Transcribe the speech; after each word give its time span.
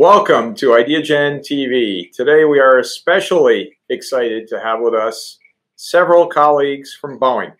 Welcome 0.00 0.54
to 0.54 0.68
IdeaGen 0.68 1.40
TV. 1.40 2.10
Today 2.10 2.46
we 2.46 2.58
are 2.58 2.78
especially 2.78 3.76
excited 3.90 4.48
to 4.48 4.58
have 4.58 4.80
with 4.80 4.94
us 4.94 5.38
several 5.76 6.26
colleagues 6.26 6.96
from 6.98 7.20
Boeing. 7.20 7.52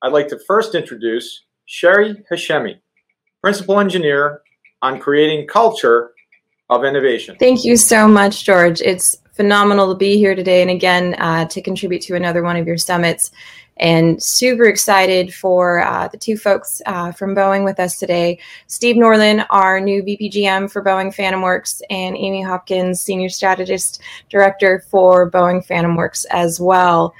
I'd 0.00 0.12
like 0.12 0.28
to 0.28 0.38
first 0.46 0.76
introduce 0.76 1.46
Sherry 1.66 2.24
Hashemi, 2.30 2.78
Principal 3.42 3.80
Engineer 3.80 4.42
on 4.82 5.00
creating 5.00 5.48
culture 5.48 6.12
of 6.70 6.84
innovation. 6.84 7.34
Thank 7.40 7.64
you 7.64 7.76
so 7.76 8.06
much, 8.06 8.44
George. 8.44 8.80
It's 8.80 9.16
phenomenal 9.32 9.92
to 9.92 9.98
be 9.98 10.16
here 10.16 10.36
today 10.36 10.62
and 10.62 10.70
again 10.70 11.16
uh, 11.18 11.46
to 11.46 11.60
contribute 11.60 12.02
to 12.02 12.14
another 12.14 12.44
one 12.44 12.56
of 12.56 12.68
your 12.68 12.78
summits 12.78 13.32
and 13.78 14.22
super 14.22 14.64
excited 14.64 15.32
for 15.32 15.80
uh, 15.80 16.08
the 16.08 16.16
two 16.18 16.36
folks 16.36 16.82
uh, 16.86 17.12
from 17.12 17.34
Boeing 17.34 17.64
with 17.64 17.78
us 17.78 17.98
today. 17.98 18.38
Steve 18.66 18.96
Nordlund, 18.96 19.46
our 19.50 19.80
new 19.80 20.02
VPGM 20.02 20.70
for 20.70 20.82
Boeing 20.82 21.14
Phantom 21.14 21.42
Works, 21.42 21.80
and 21.90 22.16
Amy 22.16 22.42
Hopkins, 22.42 23.00
Senior 23.00 23.28
Strategist 23.28 24.00
Director 24.28 24.84
for 24.90 25.30
Boeing 25.30 25.64
Phantom 25.64 25.94
Works 25.96 26.24
as 26.26 26.60
well. 26.60 27.14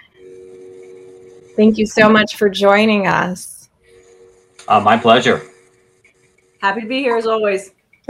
Thank 1.57 1.79
you 1.79 1.87
so 1.87 2.09
much 2.09 2.37
for 2.37 2.49
joining 2.49 3.07
us. 3.07 3.69
Uh, 4.69 4.81
my 4.81 4.97
pleasure. 4.97 5.43
Happy 6.61 6.83
to 6.83 6.87
be 6.87 7.01
here 7.01 7.17
as 7.17 7.27
always. 7.27 7.73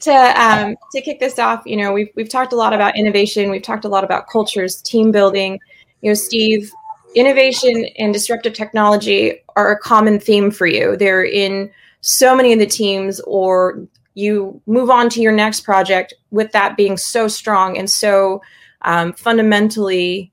to 0.00 0.12
um, 0.12 0.76
to 0.92 1.00
kick 1.00 1.18
this 1.20 1.38
off, 1.38 1.62
you 1.66 1.76
know, 1.76 1.92
we've 1.92 2.08
we've 2.14 2.28
talked 2.28 2.52
a 2.52 2.56
lot 2.56 2.72
about 2.72 2.96
innovation. 2.96 3.50
We've 3.50 3.62
talked 3.62 3.84
a 3.84 3.88
lot 3.88 4.04
about 4.04 4.28
cultures, 4.28 4.82
team 4.82 5.10
building. 5.10 5.58
You 6.02 6.10
know, 6.10 6.14
Steve, 6.14 6.70
innovation 7.16 7.86
and 7.98 8.12
disruptive 8.12 8.52
technology 8.52 9.42
are 9.56 9.72
a 9.72 9.78
common 9.78 10.20
theme 10.20 10.50
for 10.50 10.66
you. 10.66 10.96
They're 10.96 11.24
in 11.24 11.70
so 12.02 12.36
many 12.36 12.52
of 12.52 12.58
the 12.58 12.66
teams, 12.66 13.20
or 13.20 13.82
you 14.14 14.60
move 14.66 14.90
on 14.90 15.08
to 15.10 15.20
your 15.20 15.32
next 15.32 15.62
project 15.62 16.14
with 16.30 16.52
that 16.52 16.76
being 16.76 16.96
so 16.96 17.26
strong 17.26 17.76
and 17.76 17.90
so 17.90 18.42
um, 18.82 19.14
fundamentally 19.14 20.30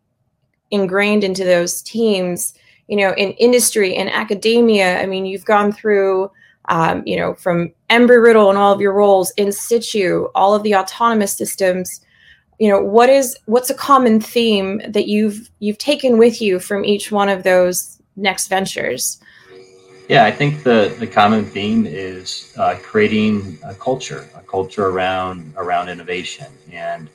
ingrained 0.72 1.24
into 1.24 1.44
those 1.44 1.82
teams. 1.82 2.54
You 2.88 2.98
know, 2.98 3.14
in 3.16 3.32
industry 3.32 3.96
and 3.96 4.10
academia, 4.10 5.02
I 5.02 5.06
mean, 5.06 5.26
you've 5.26 5.46
gone 5.46 5.72
through, 5.72 6.30
um, 6.68 7.02
you 7.06 7.16
know, 7.16 7.34
from 7.34 7.74
Embry 7.90 8.22
Riddle 8.22 8.50
and 8.50 8.60
all 8.60 8.74
of 8.74 8.82
your 8.82 8.94
roles 8.94 9.34
Insitu, 9.38 10.30
all 10.36 10.54
of 10.54 10.64
the 10.64 10.76
autonomous 10.76 11.32
systems 11.32 12.02
you 12.64 12.70
know 12.70 12.82
what 12.82 13.10
is 13.10 13.38
what's 13.44 13.70
a 13.70 13.74
common 13.74 14.22
theme 14.22 14.82
that 14.88 15.06
you've 15.06 15.50
you've 15.60 15.78
taken 15.78 16.18
with 16.18 16.42
you 16.42 16.60
from 16.60 16.86
each 16.86 17.12
one 17.12 17.28
of 17.28 17.44
those 17.44 18.02
next 18.16 18.48
ventures? 18.48 19.20
Yeah 20.08 20.24
i 20.24 20.32
think 20.32 20.64
the 20.64 20.96
the 20.98 21.06
common 21.06 21.44
theme 21.44 21.86
is 21.86 22.54
uh, 22.58 22.76
creating 22.82 23.60
a 23.66 23.74
culture 23.74 24.30
a 24.34 24.40
culture 24.56 24.88
around 24.88 25.54
around 25.58 25.90
innovation. 25.90 26.48
And 26.72 27.10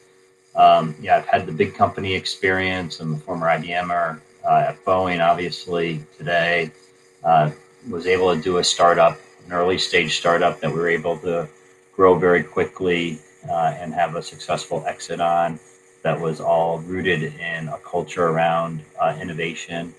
um, 0.55 0.95
yeah 1.01 1.17
i've 1.17 1.27
had 1.27 1.47
the 1.47 1.53
big 1.53 1.75
company 1.75 2.13
experience. 2.13 3.01
I'm 3.01 3.15
a 3.15 3.19
former 3.19 3.49
ibmer 3.49 4.21
uh, 4.47 4.69
at 4.69 4.85
boeing 4.85 5.27
obviously 5.27 6.05
today. 6.19 6.71
Uh, 7.25 7.51
was 7.89 8.07
able 8.07 8.37
to 8.37 8.43
do 8.43 8.59
a 8.59 8.65
startup 8.65 9.17
an 9.47 9.53
early 9.53 9.79
stage 9.79 10.19
startup 10.19 10.61
that 10.61 10.71
we 10.71 10.79
were 10.79 10.91
able 10.91 11.17
to 11.21 11.49
grow 11.97 12.19
very 12.19 12.43
quickly 12.43 13.19
uh, 13.49 13.75
and 13.79 13.95
have 13.95 14.15
a 14.15 14.23
successful 14.23 14.85
exit 14.87 15.21
on 15.21 15.59
that 16.03 16.19
was 16.19 16.41
all 16.41 16.79
rooted 16.81 17.23
in 17.23 17.69
a 17.69 17.79
culture 17.79 18.27
around 18.29 18.83
uh, 19.01 19.17
innovation. 19.21 19.95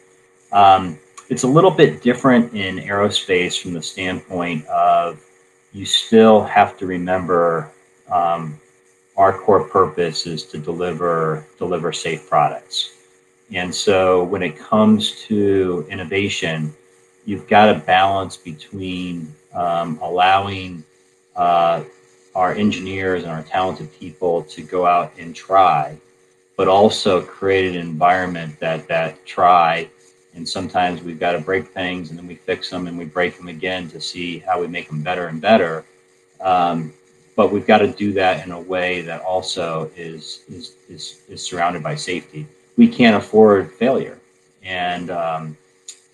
Um, 0.51 0.97
it's 1.29 1.43
a 1.43 1.47
little 1.47 1.71
bit 1.71 2.01
different 2.01 2.53
in 2.53 2.77
aerospace 2.77 3.61
from 3.61 3.73
the 3.73 3.81
standpoint 3.81 4.65
of 4.67 5.23
you 5.73 5.85
still 5.85 6.43
have 6.43 6.77
to 6.77 6.87
remember 6.87 7.71
um, 8.09 8.59
our 9.17 9.37
core 9.37 9.67
purpose 9.67 10.25
is 10.25 10.43
to 10.45 10.57
deliver 10.57 11.45
deliver 11.57 11.91
safe 11.91 12.27
products. 12.27 12.95
And 13.53 13.73
so 13.73 14.23
when 14.23 14.41
it 14.41 14.57
comes 14.57 15.21
to 15.23 15.85
innovation, 15.89 16.73
you've 17.25 17.47
got 17.47 17.75
a 17.75 17.79
balance 17.79 18.37
between 18.37 19.33
um, 19.53 19.99
allowing 20.01 20.83
uh, 21.35 21.83
our 22.39 22.53
engineers 22.53 23.23
and 23.23 23.31
our 23.33 23.43
talented 23.43 23.91
people 23.99 24.43
to 24.43 24.61
go 24.63 24.85
out 24.85 25.11
and 25.19 25.35
try, 25.35 25.97
but 26.55 26.69
also 26.69 27.21
create 27.21 27.75
an 27.75 27.75
environment 27.75 28.57
that 28.61 28.87
that 28.87 29.25
try. 29.25 29.89
And 30.33 30.47
sometimes 30.47 31.01
we've 31.01 31.19
got 31.19 31.33
to 31.33 31.39
break 31.39 31.67
things 31.67 32.11
and 32.11 32.17
then 32.17 32.27
we 32.27 32.35
fix 32.35 32.69
them 32.69 32.87
and 32.87 32.97
we 32.97 33.03
break 33.03 33.35
them 33.35 33.49
again 33.49 33.89
to 33.89 33.99
see 33.99 34.39
how 34.39 34.61
we 34.61 34.67
make 34.67 34.87
them 34.87 35.01
better 35.03 35.27
and 35.27 35.41
better. 35.41 35.83
Um, 36.39 36.93
but 37.35 37.51
we've 37.51 37.67
got 37.67 37.79
to 37.79 37.91
do 37.91 38.13
that 38.13 38.45
in 38.45 38.53
a 38.53 38.61
way 38.61 39.01
that 39.01 39.19
also 39.21 39.91
is 39.97 40.43
is 40.47 40.75
is, 40.87 41.23
is 41.27 41.41
surrounded 41.41 41.83
by 41.83 41.95
safety. 41.95 42.47
We 42.77 42.87
can't 42.87 43.17
afford 43.17 43.73
failure, 43.73 44.17
and 44.63 45.11
um, 45.11 45.57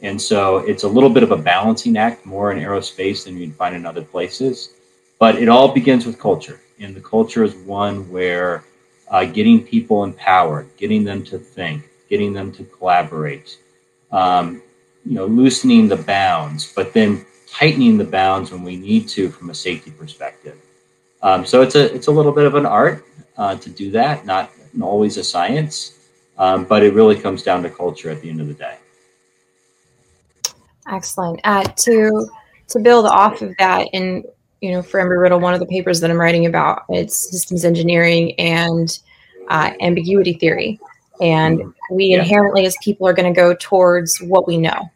and 0.01 0.19
so 0.19 0.57
it's 0.57 0.83
a 0.83 0.87
little 0.87 1.11
bit 1.11 1.21
of 1.21 1.29
a 1.31 1.37
balancing 1.37 1.97
act 1.97 2.25
more 2.25 2.51
in 2.51 2.57
aerospace 2.57 3.25
than 3.25 3.37
you'd 3.37 3.53
find 3.53 3.75
in 3.75 3.85
other 3.85 4.03
places. 4.03 4.71
But 5.19 5.35
it 5.35 5.47
all 5.47 5.73
begins 5.73 6.05
with 6.05 6.19
culture, 6.19 6.59
and 6.79 6.95
the 6.95 7.01
culture 7.01 7.43
is 7.43 7.55
one 7.55 8.09
where 8.09 8.63
uh, 9.09 9.25
getting 9.25 9.63
people 9.63 10.03
empowered, 10.03 10.69
getting 10.77 11.03
them 11.03 11.23
to 11.25 11.37
think, 11.37 11.89
getting 12.09 12.33
them 12.33 12.51
to 12.53 12.63
collaborate, 12.63 13.57
um, 14.11 14.61
you 15.05 15.13
know, 15.13 15.25
loosening 15.25 15.87
the 15.87 15.95
bounds, 15.95 16.73
but 16.73 16.93
then 16.93 17.25
tightening 17.47 17.97
the 17.97 18.03
bounds 18.03 18.51
when 18.51 18.63
we 18.63 18.75
need 18.75 19.07
to 19.07 19.29
from 19.29 19.49
a 19.49 19.53
safety 19.53 19.91
perspective. 19.91 20.57
Um, 21.21 21.45
so 21.45 21.61
it's 21.61 21.75
a 21.75 21.93
it's 21.93 22.07
a 22.07 22.11
little 22.11 22.31
bit 22.31 22.45
of 22.45 22.55
an 22.55 22.65
art 22.65 23.05
uh, 23.37 23.55
to 23.55 23.69
do 23.69 23.91
that, 23.91 24.25
not 24.25 24.51
always 24.81 25.17
a 25.17 25.23
science, 25.23 26.09
um, 26.37 26.65
but 26.65 26.83
it 26.83 26.93
really 26.93 27.17
comes 27.17 27.43
down 27.43 27.63
to 27.63 27.69
culture 27.69 28.09
at 28.09 28.21
the 28.21 28.29
end 28.29 28.41
of 28.41 28.47
the 28.47 28.53
day. 28.53 28.77
Excellent. 30.91 31.39
Uh, 31.43 31.63
to 31.63 32.27
to 32.67 32.79
build 32.79 33.05
off 33.05 33.41
of 33.41 33.55
that, 33.57 33.87
and 33.93 34.25
you 34.65 34.71
know, 34.71 34.81
for 34.81 34.99
Embry 34.99 35.21
Riddle, 35.21 35.39
one 35.39 35.53
of 35.53 35.59
the 35.59 35.67
papers 35.67 35.99
that 35.99 36.09
I'm 36.09 36.19
writing 36.19 36.47
about, 36.47 36.85
it's 36.89 37.29
systems 37.29 37.63
engineering 37.63 38.33
and 38.39 38.97
uh, 39.47 39.73
ambiguity 39.79 40.33
theory. 40.33 40.79
And 41.21 41.59
mm-hmm. 41.59 41.95
we 41.95 42.05
yeah. 42.05 42.19
inherently, 42.19 42.65
as 42.65 42.75
people, 42.83 43.07
are 43.07 43.13
going 43.13 43.31
to 43.31 43.39
go 43.39 43.53
towards 43.59 44.17
what 44.21 44.47
we 44.47 44.57
know, 44.57 44.89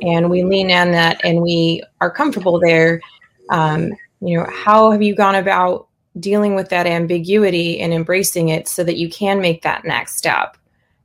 and 0.00 0.30
we 0.30 0.44
lean 0.44 0.70
on 0.70 0.92
that, 0.92 1.20
and 1.24 1.42
we 1.42 1.82
are 2.00 2.08
comfortable 2.08 2.60
there. 2.60 3.00
Um, 3.48 3.92
you 4.20 4.38
know, 4.38 4.46
how 4.48 4.92
have 4.92 5.02
you 5.02 5.16
gone 5.16 5.34
about 5.34 5.88
dealing 6.20 6.54
with 6.54 6.68
that 6.68 6.86
ambiguity 6.86 7.80
and 7.80 7.92
embracing 7.92 8.50
it 8.50 8.68
so 8.68 8.84
that 8.84 8.96
you 8.96 9.10
can 9.10 9.40
make 9.40 9.62
that 9.62 9.84
next 9.84 10.18
step 10.18 10.56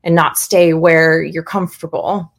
and 0.03 0.13
not 0.13 0.37
stay 0.37 0.73
where 0.73 1.23
you're 1.23 1.41
comfortable? 1.41 2.31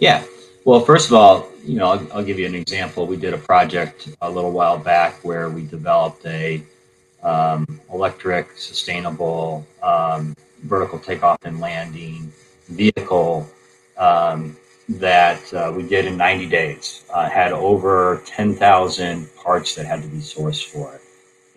Yeah. 0.00 0.24
Well, 0.66 0.80
first 0.80 1.06
of 1.06 1.14
all, 1.14 1.48
you 1.64 1.76
know, 1.76 1.92
I'll, 1.92 2.12
I'll, 2.12 2.24
give 2.24 2.40
you 2.40 2.46
an 2.46 2.56
example. 2.56 3.06
We 3.06 3.16
did 3.16 3.32
a 3.32 3.38
project 3.38 4.08
a 4.20 4.28
little 4.28 4.50
while 4.50 4.76
back 4.76 5.24
where 5.24 5.48
we 5.48 5.64
developed 5.64 6.26
a 6.26 6.60
um, 7.22 7.80
electric, 7.92 8.50
sustainable, 8.58 9.64
um, 9.80 10.34
vertical 10.64 10.98
takeoff 10.98 11.38
and 11.44 11.60
landing 11.60 12.32
vehicle 12.66 13.48
um, 13.96 14.56
that 14.88 15.54
uh, 15.54 15.72
we 15.72 15.86
did 15.86 16.04
in 16.04 16.16
90 16.16 16.48
days. 16.48 17.04
Uh, 17.14 17.28
had 17.28 17.52
over 17.52 18.20
10,000 18.26 19.36
parts 19.36 19.76
that 19.76 19.86
had 19.86 20.02
to 20.02 20.08
be 20.08 20.18
sourced 20.18 20.64
for 20.64 20.96
it. 20.96 21.00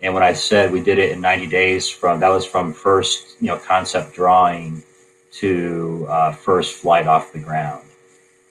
And 0.02 0.14
when 0.14 0.22
I 0.22 0.34
said 0.34 0.70
we 0.70 0.84
did 0.84 1.00
it 1.00 1.10
in 1.10 1.20
90 1.20 1.48
days, 1.48 1.90
from 1.90 2.20
that 2.20 2.28
was 2.28 2.46
from 2.46 2.72
first, 2.72 3.40
you 3.40 3.48
know, 3.48 3.58
concept 3.58 4.14
drawing 4.14 4.84
to 5.32 6.06
uh, 6.08 6.30
first 6.30 6.76
flight 6.76 7.08
off 7.08 7.32
the 7.32 7.40
ground. 7.40 7.89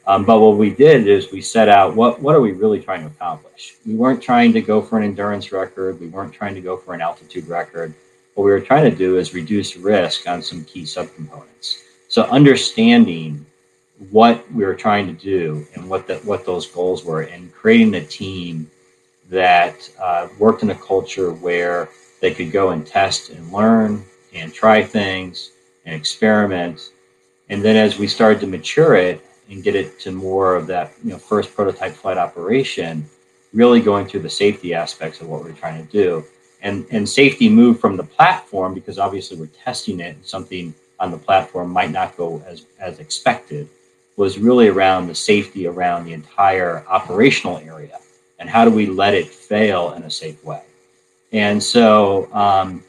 Um, 0.09 0.25
but 0.25 0.39
what 0.39 0.57
we 0.57 0.71
did 0.71 1.05
is 1.05 1.31
we 1.31 1.39
set 1.39 1.69
out 1.69 1.95
what 1.95 2.19
what 2.19 2.33
are 2.33 2.41
we 2.41 2.51
really 2.51 2.81
trying 2.81 3.01
to 3.01 3.07
accomplish? 3.07 3.75
We 3.85 3.93
weren't 3.93 4.23
trying 4.23 4.51
to 4.53 4.61
go 4.61 4.81
for 4.81 4.97
an 4.97 5.03
endurance 5.03 5.51
record. 5.51 5.99
We 5.99 6.07
weren't 6.07 6.33
trying 6.33 6.55
to 6.55 6.61
go 6.61 6.77
for 6.77 6.95
an 6.95 7.01
altitude 7.01 7.47
record. 7.47 7.93
What 8.33 8.43
we 8.43 8.49
were 8.49 8.59
trying 8.59 8.89
to 8.89 8.97
do 8.97 9.19
is 9.19 9.35
reduce 9.35 9.77
risk 9.77 10.27
on 10.27 10.41
some 10.41 10.65
key 10.65 10.81
subcomponents. 10.81 11.83
So 12.07 12.23
understanding 12.23 13.45
what 14.09 14.51
we 14.51 14.65
were 14.65 14.73
trying 14.73 15.05
to 15.05 15.13
do 15.13 15.67
and 15.75 15.87
what 15.87 16.07
that 16.07 16.25
what 16.25 16.43
those 16.43 16.65
goals 16.65 17.05
were, 17.05 17.21
and 17.21 17.53
creating 17.53 17.93
a 17.93 18.03
team 18.03 18.71
that 19.29 19.87
uh, 20.01 20.27
worked 20.39 20.63
in 20.63 20.71
a 20.71 20.75
culture 20.75 21.33
where 21.33 21.89
they 22.19 22.33
could 22.33 22.51
go 22.51 22.71
and 22.71 22.83
test 22.83 23.29
and 23.29 23.51
learn 23.51 24.03
and 24.33 24.55
try 24.55 24.81
things 24.81 25.51
and 25.85 25.93
experiment. 25.93 26.93
And 27.49 27.63
then 27.63 27.75
as 27.75 27.99
we 27.99 28.07
started 28.07 28.39
to 28.41 28.47
mature 28.47 28.95
it, 28.95 29.23
and 29.49 29.63
get 29.63 29.75
it 29.75 29.99
to 30.01 30.11
more 30.11 30.55
of 30.55 30.67
that 30.67 30.93
you 31.03 31.11
know 31.11 31.17
first 31.17 31.53
prototype 31.53 31.93
flight 31.93 32.17
operation 32.17 33.09
really 33.53 33.81
going 33.81 34.05
through 34.05 34.19
the 34.21 34.29
safety 34.29 34.73
aspects 34.73 35.21
of 35.21 35.27
what 35.27 35.43
we're 35.43 35.51
trying 35.53 35.85
to 35.85 35.91
do. 35.91 36.23
And 36.61 36.85
and 36.91 37.07
safety 37.07 37.49
moved 37.49 37.79
from 37.79 37.97
the 37.97 38.03
platform 38.03 38.73
because 38.73 38.99
obviously 38.99 39.37
we're 39.37 39.47
testing 39.47 39.99
it 39.99 40.15
and 40.15 40.25
something 40.25 40.73
on 40.99 41.11
the 41.11 41.17
platform 41.17 41.69
might 41.69 41.91
not 41.91 42.17
go 42.17 42.43
as 42.45 42.65
as 42.79 42.99
expected 42.99 43.69
was 44.17 44.37
really 44.37 44.67
around 44.67 45.07
the 45.07 45.15
safety 45.15 45.65
around 45.65 46.03
the 46.03 46.11
entire 46.11 46.85
operational 46.89 47.57
area. 47.59 47.97
And 48.37 48.49
how 48.49 48.65
do 48.65 48.71
we 48.71 48.85
let 48.85 49.13
it 49.13 49.27
fail 49.27 49.93
in 49.93 50.03
a 50.03 50.11
safe 50.11 50.43
way? 50.43 50.61
And 51.31 51.61
so, 51.63 52.29
um, 52.33 52.83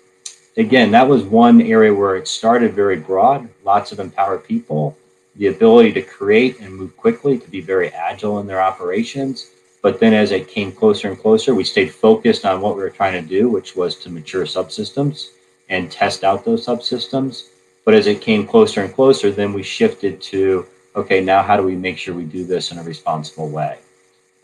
again, 0.57 0.91
that 0.91 1.07
was 1.07 1.23
one 1.23 1.61
area 1.63 1.95
where 1.95 2.17
it 2.17 2.27
started 2.27 2.75
very 2.75 2.97
broad, 2.97 3.49
lots 3.65 3.93
of 3.93 4.01
empowered 4.01 4.43
people, 4.43 4.97
the 5.41 5.47
ability 5.47 5.91
to 5.91 6.03
create 6.03 6.61
and 6.61 6.77
move 6.77 6.95
quickly, 6.99 7.39
to 7.39 7.49
be 7.49 7.63
very 7.63 7.89
agile 7.89 8.41
in 8.41 8.47
their 8.47 8.61
operations. 8.61 9.53
But 9.81 9.99
then 9.99 10.13
as 10.13 10.33
it 10.33 10.49
came 10.49 10.71
closer 10.71 11.09
and 11.09 11.19
closer, 11.19 11.55
we 11.55 11.65
stayed 11.65 11.95
focused 11.95 12.45
on 12.45 12.61
what 12.61 12.77
we 12.77 12.83
were 12.83 12.91
trying 12.91 13.15
to 13.15 13.27
do, 13.27 13.49
which 13.49 13.75
was 13.75 13.97
to 14.01 14.11
mature 14.11 14.45
subsystems 14.45 15.31
and 15.71 15.91
test 15.91 16.25
out 16.25 16.45
those 16.45 16.67
subsystems. 16.67 17.49
But 17.87 17.95
as 17.95 18.07
it 18.07 18.21
came 18.21 18.47
closer 18.47 18.83
and 18.83 18.93
closer, 18.93 19.31
then 19.31 19.55
we 19.55 19.63
shifted 19.63 20.21
to 20.23 20.67
okay, 20.95 21.23
now 21.23 21.43
how 21.43 21.57
do 21.57 21.63
we 21.63 21.75
make 21.75 21.97
sure 21.97 22.15
we 22.15 22.25
do 22.25 22.45
this 22.45 22.71
in 22.71 22.77
a 22.77 22.83
responsible 22.83 23.49
way? 23.49 23.79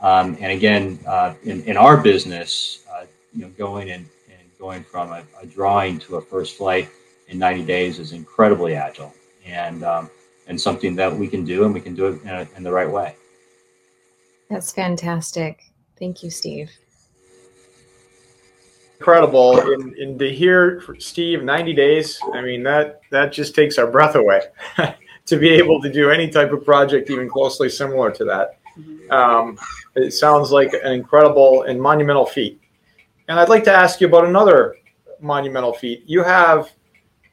Um, 0.00 0.38
and 0.40 0.50
again, 0.50 0.98
uh, 1.06 1.34
in, 1.42 1.62
in 1.64 1.76
our 1.76 1.98
business, 1.98 2.86
uh, 2.90 3.04
you 3.34 3.42
know, 3.42 3.48
going 3.58 3.90
and, 3.90 4.06
and 4.30 4.48
going 4.58 4.82
from 4.84 5.10
a, 5.10 5.24
a, 5.42 5.46
drawing 5.46 5.98
to 6.00 6.16
a 6.16 6.22
first 6.22 6.56
flight 6.56 6.88
in 7.28 7.38
90 7.38 7.64
days 7.64 7.98
is 7.98 8.12
incredibly 8.12 8.76
agile 8.76 9.12
and 9.44 9.82
um, 9.82 10.08
and 10.46 10.60
something 10.60 10.94
that 10.96 11.14
we 11.14 11.28
can 11.28 11.44
do 11.44 11.64
and 11.64 11.74
we 11.74 11.80
can 11.80 11.94
do 11.94 12.06
it 12.06 12.22
in, 12.22 12.28
a, 12.28 12.48
in 12.56 12.62
the 12.62 12.72
right 12.72 12.90
way. 12.90 13.16
That's 14.48 14.72
fantastic. 14.72 15.62
Thank 15.98 16.22
you, 16.22 16.30
Steve. 16.30 16.70
Incredible, 18.98 19.60
and, 19.60 19.94
and 19.94 20.18
to 20.18 20.32
hear 20.32 20.82
Steve 20.98 21.42
90 21.42 21.74
days. 21.74 22.18
I 22.32 22.40
mean 22.40 22.62
that 22.62 23.00
that 23.10 23.32
just 23.32 23.54
takes 23.54 23.76
our 23.76 23.90
breath 23.90 24.14
away. 24.14 24.40
to 25.26 25.36
be 25.36 25.50
able 25.50 25.82
to 25.82 25.92
do 25.92 26.10
any 26.10 26.30
type 26.30 26.52
of 26.52 26.64
project 26.64 27.10
even 27.10 27.28
closely 27.28 27.68
similar 27.68 28.10
to 28.12 28.24
that. 28.24 28.58
Um, 29.10 29.58
it 29.94 30.12
sounds 30.12 30.50
like 30.50 30.72
an 30.72 30.92
incredible 30.92 31.62
and 31.62 31.80
monumental 31.80 32.26
feat. 32.26 32.60
And 33.28 33.38
I'd 33.38 33.48
like 33.48 33.64
to 33.64 33.72
ask 33.72 34.00
you 34.00 34.06
about 34.06 34.24
another 34.24 34.76
monumental 35.20 35.72
feat. 35.72 36.04
You 36.06 36.22
have 36.22 36.70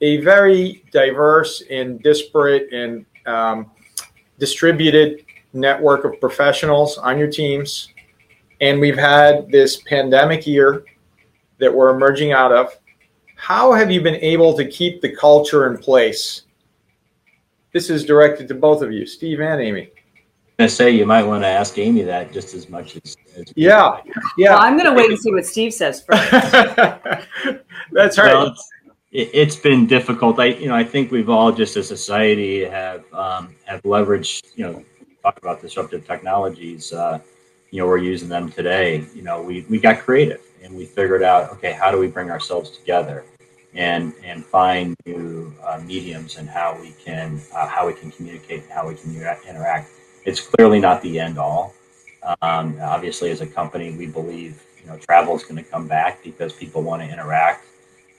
a 0.03 0.17
very 0.17 0.83
diverse 0.91 1.63
and 1.71 2.01
disparate 2.03 2.71
and 2.71 3.05
um, 3.25 3.71
distributed 4.38 5.25
network 5.53 6.05
of 6.05 6.19
professionals 6.19 6.97
on 7.00 7.17
your 7.17 7.31
teams. 7.31 7.89
And 8.61 8.79
we've 8.79 8.97
had 8.97 9.50
this 9.50 9.77
pandemic 9.88 10.45
year 10.45 10.83
that 11.57 11.73
we're 11.73 11.89
emerging 11.95 12.33
out 12.33 12.51
of. 12.51 12.77
How 13.35 13.73
have 13.73 13.89
you 13.89 14.01
been 14.01 14.15
able 14.15 14.55
to 14.57 14.65
keep 14.65 15.01
the 15.01 15.09
culture 15.09 15.67
in 15.71 15.77
place 15.77 16.44
this 17.73 17.89
is 17.89 18.05
directed 18.05 18.47
to 18.50 18.53
both 18.53 18.83
of 18.83 18.91
you, 18.91 19.07
Steve 19.07 19.41
and 19.41 19.59
Amy. 19.59 19.89
I 20.59 20.67
say 20.67 20.91
you 20.91 21.07
might 21.07 21.23
want 21.23 21.41
to 21.44 21.47
ask 21.47 21.79
Amy 21.79 22.03
that 22.03 22.31
just 22.31 22.53
as 22.53 22.69
much 22.69 22.95
as. 22.97 23.17
as 23.35 23.51
yeah, 23.55 23.97
yeah. 24.38 24.51
Well, 24.51 24.61
I'm 24.61 24.77
going 24.77 24.85
to 24.85 24.95
wait 24.95 25.09
and 25.09 25.19
see 25.19 25.31
what 25.31 25.44
Steve 25.44 25.73
says 25.73 26.03
first. 26.03 26.31
That's 27.91 28.19
right. 28.19 28.35
Well, 28.35 28.55
it's, 29.13 29.31
it's 29.33 29.56
been 29.56 29.88
difficult. 29.88 30.39
I, 30.39 30.45
you 30.45 30.68
know, 30.68 30.75
I 30.75 30.83
think 30.83 31.12
we've 31.12 31.30
all 31.30 31.51
just 31.51 31.77
as 31.77 31.92
a 31.92 31.98
society 31.98 32.65
have 32.65 33.06
um, 33.13 33.56
have 33.65 33.81
leveraged. 33.83 34.44
You 34.56 34.65
know, 34.65 34.86
talk 35.21 35.38
about 35.38 35.62
disruptive 35.62 36.06
technologies. 36.06 36.92
Uh, 36.92 37.19
you 37.71 37.80
know, 37.80 37.88
we're 37.88 37.98
using 37.98 38.30
them 38.30 38.51
today. 38.51 39.06
You 39.15 39.21
know, 39.21 39.42
we 39.42 39.65
we 39.69 39.80
got 39.80 40.00
creative 40.00 40.42
and 40.63 40.75
we 40.75 40.86
figured 40.86 41.24
out, 41.24 41.51
okay, 41.51 41.74
how 41.74 41.92
do 41.92 42.00
we 42.00 42.07
bring 42.07 42.30
ourselves 42.31 42.69
together? 42.69 43.24
and 43.75 44.13
and 44.24 44.45
find 44.45 44.95
new 45.06 45.54
uh, 45.65 45.80
mediums 45.83 46.38
and 46.38 46.48
how 46.50 46.77
we 46.80 46.92
can 47.04 47.42
uh, 47.56 47.68
how 47.68 47.88
we 47.88 47.94
can 47.94 48.12
communicate 48.12 48.63
and 48.63 48.71
how 48.71 48.88
we 48.88 48.95
can 48.95 49.15
interact. 49.15 49.89
It's 50.25 50.39
clearly 50.39 50.80
not 50.80 51.01
the 51.01 51.19
end 51.19 51.38
all. 51.38 51.74
Um, 52.42 52.77
obviously, 52.81 53.31
as 53.31 53.42
a 53.42 53.48
company, 53.48 53.95
we 53.95 54.07
believe 54.07 54.63
you 54.81 54.88
know 54.88 54.98
travel 54.98 55.36
is 55.36 55.44
going 55.44 55.63
to 55.63 55.69
come 55.69 55.88
back 55.88 56.24
because 56.24 56.54
people 56.54 56.83
want 56.83 57.01
to 57.01 57.10
interact, 57.10 57.65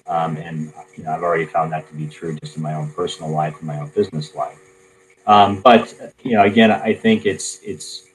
um, 0.07 0.37
and 0.37 0.73
you 0.97 1.05
know 1.05 1.13
I've 1.13 1.23
already 1.23 1.47
found 1.47 1.73
that 1.73 1.89
to 1.89 1.95
be 1.95 2.07
true 2.07 2.37
just 2.37 2.57
in 2.57 2.63
my 2.63 2.75
own 2.75 2.91
personal 2.93 3.31
life 3.31 3.57
and 3.59 3.67
my 3.67 3.81
own 3.81 3.89
business 3.89 4.35
life. 4.35 4.59
Um, 5.27 5.61
but 5.61 5.95
you 6.23 6.33
know, 6.37 6.45
again, 6.45 6.71
I 6.71 6.95
think 6.95 7.27
it's 7.27 7.61
it's 7.63 8.07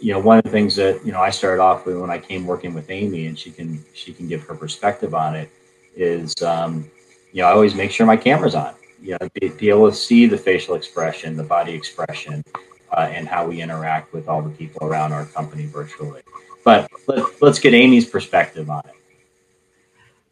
you 0.00 0.12
know 0.12 0.20
one 0.20 0.38
of 0.38 0.44
the 0.44 0.50
things 0.50 0.76
that 0.76 1.04
you 1.04 1.12
know 1.12 1.20
I 1.20 1.30
started 1.30 1.62
off 1.62 1.86
with 1.86 1.98
when 1.98 2.10
I 2.10 2.18
came 2.18 2.46
working 2.46 2.74
with 2.74 2.90
Amy, 2.90 3.26
and 3.26 3.38
she 3.38 3.50
can 3.50 3.84
she 3.94 4.12
can 4.12 4.28
give 4.28 4.42
her 4.44 4.54
perspective 4.54 5.14
on 5.14 5.34
it 5.34 5.50
is 5.96 6.34
um, 6.42 6.88
you 7.32 7.42
know 7.42 7.48
I 7.48 7.52
always 7.52 7.74
make 7.74 7.90
sure 7.90 8.06
my 8.06 8.16
camera's 8.16 8.54
on. 8.54 8.74
You 9.00 9.16
know, 9.20 9.28
be, 9.34 9.48
be 9.48 9.68
able 9.68 9.90
to 9.90 9.96
see 9.96 10.26
the 10.26 10.38
facial 10.38 10.76
expression, 10.76 11.36
the 11.36 11.42
body 11.42 11.72
expression, 11.72 12.44
uh, 12.92 13.08
and 13.10 13.26
how 13.26 13.48
we 13.48 13.60
interact 13.60 14.12
with 14.12 14.28
all 14.28 14.42
the 14.42 14.50
people 14.50 14.86
around 14.86 15.12
our 15.12 15.26
company 15.26 15.66
virtually. 15.66 16.22
But 16.64 16.88
let, 17.08 17.42
let's 17.42 17.58
get 17.58 17.74
Amy's 17.74 18.06
perspective 18.06 18.70
on 18.70 18.82
it. 18.86 18.94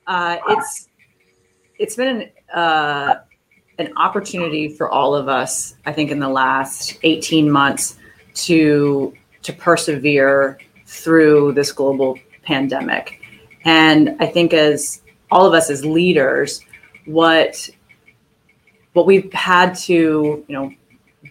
Uh, 0.06 0.38
it's 0.50 0.88
it's 1.80 1.96
been 1.96 2.20
an, 2.20 2.30
uh, 2.54 3.14
an 3.78 3.92
opportunity 3.96 4.68
for 4.68 4.90
all 4.90 5.14
of 5.16 5.28
us, 5.28 5.74
I 5.86 5.92
think, 5.92 6.10
in 6.10 6.20
the 6.20 6.28
last 6.28 6.98
18 7.02 7.50
months 7.50 7.96
to 8.34 9.14
to 9.42 9.52
persevere 9.54 10.58
through 10.86 11.52
this 11.54 11.72
global 11.72 12.18
pandemic. 12.42 13.22
And 13.64 14.16
I 14.20 14.26
think 14.26 14.52
as 14.52 15.00
all 15.30 15.46
of 15.46 15.54
us 15.54 15.70
as 15.70 15.84
leaders 15.84 16.60
what 17.06 17.70
what 18.92 19.06
we've 19.06 19.32
had 19.32 19.74
to 19.74 20.44
you 20.46 20.54
know 20.54 20.72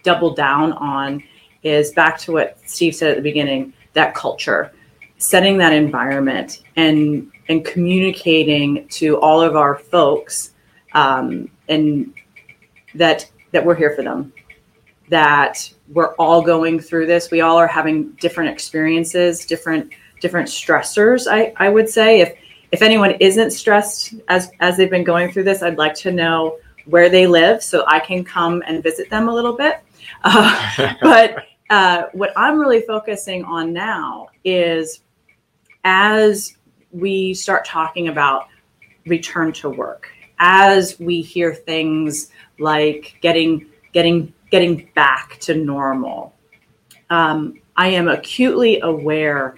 double 0.02 0.34
down 0.34 0.72
on 0.72 1.22
is 1.62 1.92
back 1.92 2.18
to 2.18 2.32
what 2.32 2.58
Steve 2.66 2.94
said 2.94 3.10
at 3.10 3.16
the 3.16 3.22
beginning 3.22 3.72
that 3.92 4.14
culture 4.14 4.72
setting 5.20 5.58
that 5.58 5.72
environment 5.72 6.62
and 6.76 7.30
and 7.48 7.64
communicating 7.64 8.86
to 8.88 9.20
all 9.20 9.40
of 9.40 9.56
our 9.56 9.76
folks 9.76 10.52
um, 10.94 11.50
and 11.68 12.12
that 12.94 13.30
that 13.52 13.64
we're 13.64 13.74
here 13.74 13.94
for 13.94 14.02
them 14.02 14.32
that 15.08 15.72
we're 15.92 16.14
all 16.14 16.42
going 16.42 16.80
through 16.80 17.06
this 17.06 17.30
we 17.30 17.40
all 17.40 17.56
are 17.56 17.66
having 17.66 18.10
different 18.20 18.50
experiences 18.50 19.44
different 19.46 19.92
different 20.20 20.48
stressors 20.48 21.26
i 21.30 21.52
i 21.56 21.68
would 21.68 21.88
say 21.88 22.20
if 22.20 22.36
if 22.72 22.82
anyone 22.82 23.12
isn't 23.20 23.50
stressed 23.50 24.14
as 24.28 24.50
as 24.60 24.76
they've 24.76 24.90
been 24.90 25.04
going 25.04 25.32
through 25.32 25.44
this, 25.44 25.62
I'd 25.62 25.78
like 25.78 25.94
to 25.96 26.12
know 26.12 26.58
where 26.86 27.08
they 27.08 27.26
live 27.26 27.62
so 27.62 27.84
I 27.86 28.00
can 28.00 28.24
come 28.24 28.62
and 28.66 28.82
visit 28.82 29.10
them 29.10 29.28
a 29.28 29.34
little 29.34 29.56
bit. 29.56 29.80
Uh, 30.22 30.94
but 31.02 31.44
uh, 31.68 32.04
what 32.12 32.32
I'm 32.36 32.58
really 32.58 32.82
focusing 32.82 33.44
on 33.44 33.72
now 33.72 34.28
is 34.44 35.02
as 35.84 36.56
we 36.92 37.34
start 37.34 37.64
talking 37.64 38.08
about 38.08 38.48
return 39.06 39.52
to 39.52 39.68
work, 39.68 40.08
as 40.38 40.98
we 40.98 41.20
hear 41.20 41.54
things 41.54 42.30
like 42.58 43.16
getting 43.20 43.66
getting 43.92 44.32
getting 44.50 44.90
back 44.94 45.38
to 45.40 45.54
normal, 45.54 46.34
um, 47.10 47.60
I 47.76 47.88
am 47.88 48.08
acutely 48.08 48.80
aware 48.80 49.56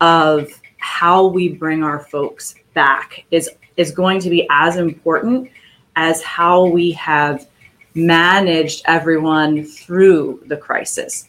of 0.00 0.50
how 0.78 1.26
we 1.26 1.48
bring 1.48 1.82
our 1.82 2.00
folks 2.00 2.54
back 2.74 3.24
is 3.30 3.48
is 3.76 3.90
going 3.90 4.20
to 4.20 4.30
be 4.30 4.46
as 4.50 4.76
important 4.76 5.50
as 5.96 6.22
how 6.22 6.66
we 6.66 6.92
have 6.92 7.48
managed 7.94 8.82
everyone 8.86 9.64
through 9.64 10.42
the 10.46 10.56
crisis. 10.56 11.28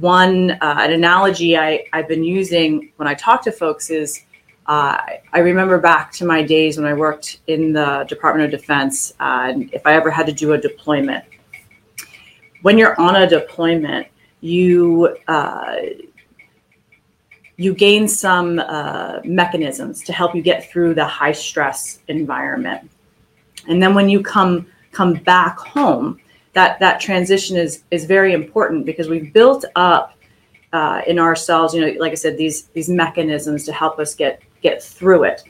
One 0.00 0.52
uh, 0.52 0.76
an 0.80 0.92
analogy 0.92 1.56
I, 1.56 1.84
I've 1.92 2.08
been 2.08 2.24
using 2.24 2.92
when 2.96 3.06
I 3.06 3.14
talk 3.14 3.42
to 3.44 3.52
folks 3.52 3.90
is 3.90 4.24
uh, 4.66 4.98
I 5.32 5.38
remember 5.40 5.78
back 5.78 6.10
to 6.12 6.24
my 6.24 6.42
days 6.42 6.78
when 6.78 6.86
I 6.86 6.94
worked 6.94 7.40
in 7.46 7.72
the 7.72 8.04
Department 8.08 8.52
of 8.52 8.58
Defense, 8.58 9.12
uh, 9.20 9.50
and 9.50 9.72
if 9.74 9.86
I 9.86 9.94
ever 9.94 10.10
had 10.10 10.26
to 10.26 10.32
do 10.32 10.54
a 10.54 10.58
deployment. 10.58 11.24
When 12.62 12.78
you're 12.78 12.98
on 12.98 13.16
a 13.16 13.28
deployment, 13.28 14.06
you 14.40 15.16
uh, 15.28 15.76
you 17.56 17.74
gain 17.74 18.08
some 18.08 18.58
uh, 18.58 19.20
mechanisms 19.24 20.02
to 20.04 20.12
help 20.12 20.34
you 20.34 20.42
get 20.42 20.70
through 20.70 20.94
the 20.94 21.04
high 21.04 21.32
stress 21.32 22.00
environment. 22.08 22.90
And 23.68 23.82
then 23.82 23.94
when 23.94 24.08
you 24.08 24.22
come 24.22 24.66
come 24.92 25.14
back 25.14 25.58
home, 25.58 26.20
that 26.54 26.78
that 26.80 27.00
transition 27.00 27.56
is 27.56 27.84
is 27.90 28.04
very 28.04 28.32
important 28.32 28.86
because 28.86 29.08
we've 29.08 29.32
built 29.32 29.64
up 29.76 30.16
uh, 30.72 31.02
in 31.06 31.18
ourselves, 31.18 31.74
you 31.74 31.80
know, 31.80 32.00
like 32.00 32.12
I 32.12 32.16
said, 32.16 32.36
these 32.36 32.64
these 32.68 32.88
mechanisms 32.88 33.64
to 33.64 33.72
help 33.72 33.98
us 33.98 34.14
get 34.14 34.42
get 34.62 34.82
through 34.82 35.24
it. 35.24 35.42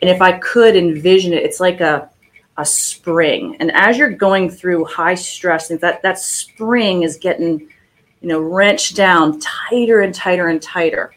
And 0.00 0.10
if 0.10 0.22
I 0.22 0.38
could 0.38 0.76
envision 0.76 1.32
it, 1.32 1.42
it's 1.42 1.60
like 1.60 1.80
a 1.80 2.08
a 2.56 2.64
spring. 2.64 3.56
And 3.60 3.70
as 3.72 3.96
you're 3.96 4.10
going 4.10 4.50
through 4.50 4.84
high 4.84 5.14
stress, 5.14 5.68
that 5.68 6.02
that 6.02 6.18
spring 6.18 7.02
is 7.02 7.16
getting, 7.16 7.60
you 8.20 8.28
know, 8.28 8.40
wrenched 8.40 8.96
down 8.96 9.40
tighter 9.40 10.00
and 10.00 10.14
tighter 10.14 10.48
and 10.48 10.60
tighter 10.60 11.12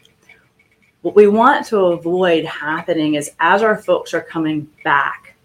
what 1.04 1.14
we 1.14 1.28
want 1.28 1.66
to 1.66 1.76
avoid 1.76 2.46
happening 2.46 3.12
is 3.12 3.30
as 3.38 3.62
our 3.62 3.76
folks 3.76 4.14
are 4.14 4.22
coming 4.22 4.66
back, 4.84 5.36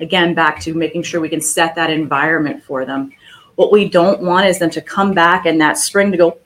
again, 0.00 0.34
back 0.34 0.58
to 0.62 0.74
making 0.74 1.04
sure 1.04 1.20
we 1.20 1.28
can 1.28 1.40
set 1.40 1.76
that 1.76 1.90
environment 1.90 2.60
for 2.64 2.84
them. 2.84 3.12
What 3.56 3.72
we 3.72 3.88
don't 3.88 4.22
want 4.22 4.46
is 4.46 4.58
them 4.58 4.70
to 4.70 4.80
come 4.80 5.12
back 5.12 5.46
and 5.46 5.60
that 5.60 5.76
spring 5.78 6.10
to 6.12 6.16
go 6.16 6.38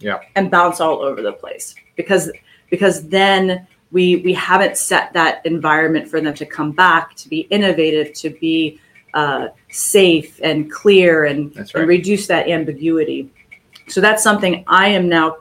yeah. 0.00 0.20
and 0.34 0.50
bounce 0.50 0.80
all 0.80 1.00
over 1.00 1.22
the 1.22 1.32
place 1.32 1.74
because 1.96 2.30
because 2.70 3.08
then 3.08 3.66
we 3.92 4.16
we 4.16 4.32
haven't 4.32 4.76
set 4.76 5.12
that 5.12 5.44
environment 5.46 6.08
for 6.08 6.20
them 6.20 6.34
to 6.34 6.46
come 6.46 6.72
back 6.72 7.14
to 7.16 7.28
be 7.28 7.40
innovative 7.50 8.12
to 8.14 8.30
be 8.30 8.80
uh, 9.14 9.48
safe 9.70 10.38
and 10.42 10.70
clear 10.70 11.24
and, 11.24 11.56
right. 11.56 11.74
and 11.74 11.88
reduce 11.88 12.26
that 12.26 12.48
ambiguity 12.48 13.30
so 13.88 14.00
that's 14.00 14.22
something 14.22 14.64
i 14.66 14.88
am 14.88 15.08
now 15.08 15.36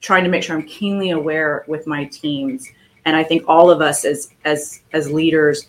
trying 0.00 0.24
to 0.24 0.30
make 0.30 0.42
sure 0.42 0.56
i'm 0.56 0.66
keenly 0.66 1.10
aware 1.10 1.64
with 1.66 1.86
my 1.86 2.04
teams 2.04 2.68
and 3.04 3.16
i 3.16 3.22
think 3.22 3.44
all 3.46 3.70
of 3.70 3.80
us 3.80 4.04
as 4.04 4.32
as 4.44 4.82
as 4.92 5.10
leaders 5.10 5.66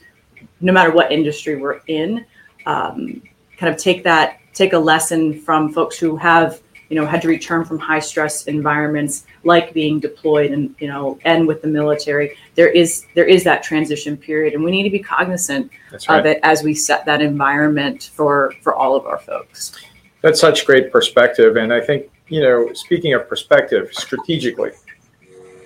no 0.61 0.71
matter 0.71 0.91
what 0.91 1.11
industry 1.11 1.55
we're 1.55 1.81
in 1.87 2.25
um, 2.65 3.21
kind 3.57 3.73
of 3.73 3.79
take 3.79 4.03
that 4.03 4.39
take 4.53 4.73
a 4.73 4.79
lesson 4.79 5.39
from 5.41 5.71
folks 5.71 5.97
who 5.97 6.15
have 6.15 6.61
you 6.89 6.95
know 6.95 7.05
had 7.05 7.21
to 7.21 7.27
return 7.27 7.65
from 7.65 7.77
high 7.77 7.99
stress 7.99 8.45
environments 8.45 9.25
like 9.43 9.73
being 9.73 9.99
deployed 9.99 10.51
and 10.51 10.73
you 10.79 10.87
know 10.87 11.19
and 11.25 11.47
with 11.47 11.61
the 11.61 11.67
military 11.67 12.35
there 12.55 12.69
is 12.69 13.05
there 13.13 13.25
is 13.25 13.43
that 13.43 13.61
transition 13.61 14.15
period 14.15 14.53
and 14.53 14.63
we 14.63 14.71
need 14.71 14.83
to 14.83 14.89
be 14.89 14.99
cognizant 14.99 15.69
right. 15.91 16.19
of 16.19 16.25
it 16.25 16.39
as 16.43 16.63
we 16.63 16.73
set 16.73 17.05
that 17.05 17.21
environment 17.21 18.11
for 18.13 18.53
for 18.61 18.73
all 18.73 18.95
of 18.95 19.05
our 19.05 19.19
folks 19.19 19.73
That's 20.21 20.39
such 20.39 20.65
great 20.65 20.91
perspective. 20.91 21.57
And 21.57 21.71
I 21.71 21.81
think, 21.81 22.09
you 22.27 22.41
know, 22.41 22.73
speaking 22.73 23.13
of 23.13 23.29
perspective, 23.29 23.89
strategically, 23.93 24.71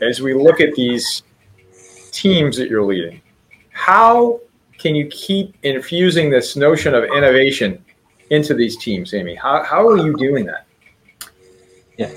as 0.01 0.21
we 0.21 0.33
look 0.33 0.59
at 0.59 0.73
these 0.75 1.23
teams 2.11 2.57
that 2.57 2.69
you're 2.69 2.83
leading, 2.83 3.21
how 3.71 4.41
can 4.81 4.95
you 4.95 5.07
keep 5.07 5.55
infusing 5.63 6.29
this 6.29 6.55
notion 6.55 6.93
of 6.95 7.03
innovation 7.03 7.83
into 8.31 8.53
these 8.53 8.77
teams, 8.77 9.13
Amy? 9.13 9.35
How, 9.35 9.63
how 9.63 9.87
are 9.87 9.97
you 9.97 10.15
doing 10.17 10.45
that? 10.45 10.65
Yeah. 11.97 12.11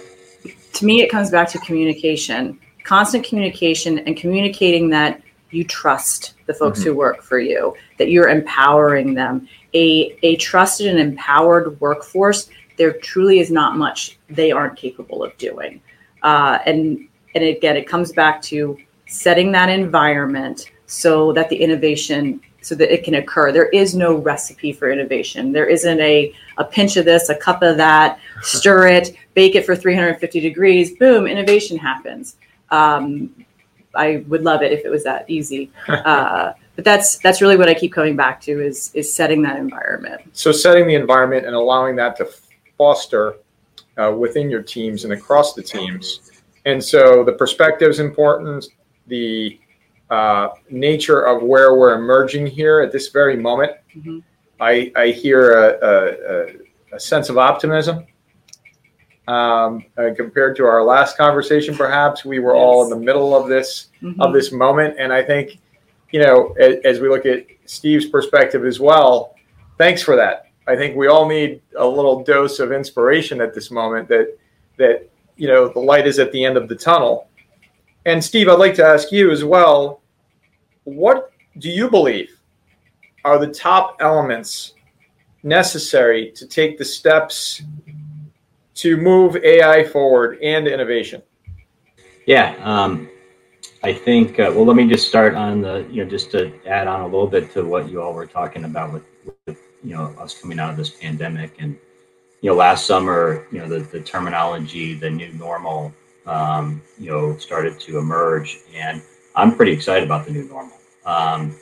To 0.74 0.84
me 0.86 1.02
it 1.02 1.10
comes 1.10 1.30
back 1.30 1.48
to 1.50 1.58
communication 1.58 2.58
constant 2.84 3.24
communication 3.24 3.98
and 4.00 4.16
communicating 4.16 4.90
that 4.90 5.20
you 5.50 5.64
trust 5.64 6.34
the 6.46 6.52
folks 6.54 6.80
Mhm. 6.80 6.84
who 6.84 6.94
work 6.94 7.22
for 7.22 7.38
you 7.38 7.74
that 7.98 8.10
you're 8.10 8.28
empowering 8.28 9.14
them 9.14 9.48
a 9.72 10.16
a 10.22 10.36
trusted 10.36 10.88
and 10.88 10.98
empowered 10.98 11.80
workforce 11.80 12.50
there 12.76 12.92
truly 12.92 13.38
is 13.38 13.50
not 13.50 13.76
much 13.76 14.18
they 14.28 14.52
aren't 14.52 14.76
capable 14.76 15.24
of 15.24 15.36
doing 15.38 15.80
uh, 16.22 16.58
and 16.66 17.08
and 17.34 17.44
again 17.44 17.76
it 17.76 17.86
comes 17.88 18.12
back 18.12 18.42
to 18.42 18.76
setting 19.06 19.50
that 19.52 19.70
environment 19.70 20.70
so 20.86 21.32
that 21.32 21.48
the 21.48 21.56
innovation 21.56 22.40
so 22.64 22.74
that 22.74 22.92
it 22.92 23.04
can 23.04 23.14
occur. 23.14 23.52
There 23.52 23.68
is 23.68 23.94
no 23.94 24.16
recipe 24.16 24.72
for 24.72 24.90
innovation. 24.90 25.52
There 25.52 25.66
isn't 25.66 26.00
a 26.00 26.32
a 26.56 26.64
pinch 26.64 26.96
of 26.96 27.04
this 27.04 27.28
a 27.28 27.34
cup 27.34 27.62
of 27.62 27.76
that 27.76 28.18
stir 28.42 28.86
it 28.86 29.16
bake 29.34 29.54
it 29.54 29.66
for 29.66 29.74
350 29.74 30.40
degrees 30.40 30.96
boom 30.96 31.26
innovation 31.26 31.76
happens. 31.76 32.36
Um, 32.70 33.34
i 33.94 34.24
would 34.28 34.42
love 34.42 34.62
it 34.62 34.72
if 34.72 34.84
it 34.84 34.90
was 34.90 35.04
that 35.04 35.28
easy. 35.28 35.70
Uh, 35.88 36.52
but 36.76 36.84
that's 36.84 37.18
that's 37.18 37.40
really 37.40 37.56
what 37.56 37.68
i 37.68 37.74
keep 37.74 37.92
coming 37.92 38.16
back 38.16 38.40
to 38.40 38.60
is 38.60 38.90
is 38.94 39.12
setting 39.12 39.42
that 39.42 39.56
environment. 39.56 40.20
So, 40.32 40.50
setting 40.50 40.86
the 40.86 40.94
environment 40.94 41.46
and 41.46 41.54
allowing 41.54 41.94
that 41.96 42.16
to 42.16 42.28
foster 42.76 43.36
uh, 43.96 44.12
within 44.12 44.50
your 44.50 44.62
teams 44.62 45.04
and 45.04 45.12
across 45.12 45.54
the 45.54 45.62
teams. 45.62 46.32
And 46.64 46.82
so, 46.82 47.22
the 47.22 47.32
perspective 47.32 47.90
is 47.90 48.00
important, 48.00 48.66
the 49.06 49.60
uh, 50.10 50.48
nature 50.70 51.22
of 51.22 51.42
where 51.42 51.74
we're 51.74 51.94
emerging 51.94 52.46
here 52.46 52.80
at 52.80 52.92
this 52.92 53.08
very 53.08 53.36
moment. 53.36 53.72
Mhm. 53.96 54.22
I, 54.60 54.92
I 54.96 55.08
hear 55.08 55.52
a, 55.52 56.48
a, 56.92 56.96
a, 56.96 57.00
sense 57.00 57.28
of 57.28 57.38
optimism. 57.38 58.06
Um, 59.26 59.84
uh, 59.96 60.10
compared 60.16 60.54
to 60.56 60.66
our 60.66 60.82
last 60.82 61.16
conversation, 61.16 61.74
perhaps 61.74 62.24
we 62.24 62.38
were 62.38 62.54
all 62.54 62.84
in 62.84 62.90
the 62.90 63.04
middle 63.04 63.34
of 63.34 63.48
this 63.48 63.88
Mhm. 64.02 64.16
of 64.20 64.32
this 64.34 64.52
moment. 64.52 64.96
And 64.98 65.12
I 65.12 65.22
think, 65.22 65.58
you 66.12 66.20
know, 66.20 66.54
as, 66.60 66.76
as 66.84 67.00
we 67.00 67.08
look 67.08 67.24
at 67.24 67.46
Steve's 67.64 68.06
perspective 68.06 68.66
as 68.66 68.78
well, 68.78 69.34
thanks 69.78 70.02
for 70.02 70.14
that. 70.16 70.48
I 70.66 70.76
think 70.76 70.96
we 70.96 71.08
all 71.08 71.26
need 71.26 71.60
a 71.78 71.86
little 71.86 72.22
dose 72.22 72.58
of 72.58 72.72
inspiration 72.72 73.40
at 73.40 73.54
this 73.54 73.70
moment 73.70 74.08
that 74.08 74.36
that 74.76 75.08
you 75.36 75.48
know 75.48 75.68
the 75.68 75.80
light 75.80 76.06
is 76.06 76.18
at 76.18 76.32
the 76.32 76.44
end 76.44 76.56
of 76.56 76.68
the 76.68 76.74
tunnel. 76.74 77.28
And 78.06 78.22
Steve, 78.22 78.48
I'd 78.48 78.58
like 78.58 78.74
to 78.74 78.84
ask 78.84 79.10
you 79.12 79.30
as 79.30 79.44
well, 79.44 80.02
what 80.84 81.32
do 81.58 81.70
you 81.70 81.88
believe 81.88 82.38
are 83.24 83.38
the 83.38 83.52
top 83.52 83.96
elements 84.00 84.74
necessary 85.42 86.30
to 86.32 86.46
take 86.46 86.76
the 86.76 86.84
steps 86.84 87.62
to 88.74 88.96
move 88.96 89.36
AI 89.36 89.84
forward 89.84 90.38
and 90.42 90.66
innovation? 90.66 91.22
Yeah, 92.26 92.56
um, 92.62 93.08
I 93.82 93.92
think. 93.92 94.38
Uh, 94.40 94.50
well, 94.54 94.66
let 94.66 94.76
me 94.76 94.88
just 94.88 95.08
start 95.08 95.34
on 95.34 95.60
the 95.60 95.86
you 95.90 96.02
know 96.02 96.10
just 96.10 96.30
to 96.32 96.52
add 96.66 96.86
on 96.86 97.00
a 97.00 97.04
little 97.04 97.26
bit 97.26 97.52
to 97.52 97.64
what 97.64 97.88
you 97.88 98.02
all 98.02 98.12
were 98.12 98.26
talking 98.26 98.64
about 98.64 98.92
with, 98.92 99.04
with 99.46 99.58
you 99.82 99.94
know 99.94 100.14
us 100.18 100.38
coming 100.38 100.58
out 100.58 100.70
of 100.70 100.76
this 100.76 100.90
pandemic 100.90 101.54
and 101.58 101.76
you 102.40 102.50
know 102.50 102.56
last 102.56 102.86
summer 102.86 103.46
you 103.52 103.58
know 103.58 103.68
the, 103.68 103.80
the 103.80 104.00
terminology 104.00 104.94
the 104.94 105.08
new 105.08 105.30
normal 105.34 105.92
um, 106.26 106.82
you 106.98 107.10
know 107.10 107.36
started 107.36 107.78
to 107.80 107.98
emerge 107.98 108.58
and 108.74 109.02
I'm 109.36 109.56
pretty 109.56 109.72
excited 109.72 110.04
about 110.04 110.26
the 110.26 110.32
new 110.32 110.44
normal. 110.44 110.76
Um, 111.04 111.56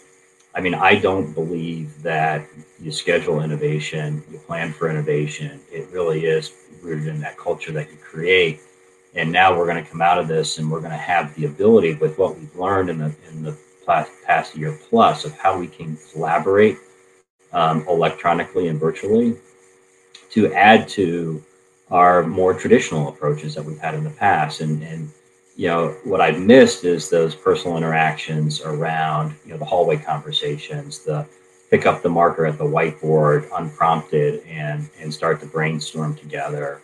I 0.55 0.61
mean, 0.61 0.75
I 0.75 0.97
don't 0.97 1.33
believe 1.33 2.03
that 2.03 2.47
you 2.79 2.93
schedule 2.93 3.41
innovation, 3.41 4.23
you 4.31 4.39
plan 4.39 4.73
for 4.73 4.91
innovation. 4.91 5.61
It 5.71 5.89
really 5.91 6.27
is 6.27 6.53
rooted 6.83 7.07
in 7.07 7.21
that 7.21 7.39
culture 7.39 7.73
that 7.73 7.91
you 7.91 7.97
create 7.97 8.61
and 9.15 9.31
now 9.31 9.57
we're 9.57 9.67
going 9.67 9.83
to 9.83 9.91
come 9.91 10.01
out 10.01 10.19
of 10.19 10.29
this 10.29 10.59
and 10.59 10.71
we're 10.71 10.81
going 10.81 10.93
to 10.93 10.97
have 10.97 11.35
the 11.35 11.45
ability 11.45 11.95
with 11.95 12.19
what 12.19 12.39
we've 12.39 12.55
learned 12.57 12.89
in 12.89 12.99
the 12.99 13.15
in 13.29 13.43
the 13.43 13.57
past, 14.27 14.57
year 14.57 14.79
plus 14.89 15.25
of 15.25 15.37
how 15.39 15.59
we 15.59 15.67
can 15.67 15.99
collaborate 16.13 16.77
um, 17.53 17.85
electronically 17.89 18.69
and 18.69 18.81
virtually 18.81 19.37
to 20.31 20.53
add 20.55 20.89
to 20.89 21.45
our 21.93 22.25
more 22.25 22.55
traditional 22.55 23.09
approaches 23.09 23.55
that 23.55 23.65
we've 23.65 23.79
had 23.79 23.95
in 23.95 24.03
the 24.03 24.11
past 24.11 24.61
and 24.61 24.83
and 24.83 25.09
you 25.57 25.69
know 25.69 25.91
what 26.05 26.21
i've 26.21 26.41
missed 26.41 26.85
is 26.85 27.09
those 27.09 27.35
personal 27.35 27.77
interactions 27.77 28.61
around 28.63 29.35
you 29.45 29.53
know 29.53 29.59
the 29.59 29.65
hallway 29.65 29.97
conversations 29.97 31.01
the 31.01 31.25
pick 31.71 31.87
up 31.87 32.03
the 32.03 32.09
marker 32.09 32.47
at 32.47 32.59
the 32.59 32.65
whiteboard 32.65 33.49
unprompted 33.57 34.43
and 34.47 34.89
and 34.99 35.13
start 35.13 35.39
to 35.39 35.47
brainstorm 35.47 36.17
together 36.17 36.81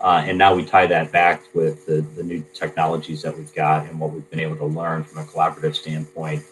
uh, 0.00 0.22
and 0.24 0.38
now 0.38 0.54
we 0.54 0.64
tie 0.64 0.86
that 0.86 1.12
back 1.12 1.42
with 1.54 1.84
the, 1.84 2.00
the 2.16 2.22
new 2.22 2.42
technologies 2.54 3.20
that 3.20 3.36
we've 3.36 3.54
got 3.54 3.86
and 3.86 4.00
what 4.00 4.10
we've 4.10 4.28
been 4.30 4.40
able 4.40 4.56
to 4.56 4.64
learn 4.64 5.04
from 5.04 5.18
a 5.22 5.24
collaborative 5.26 5.74
standpoint 5.74 6.42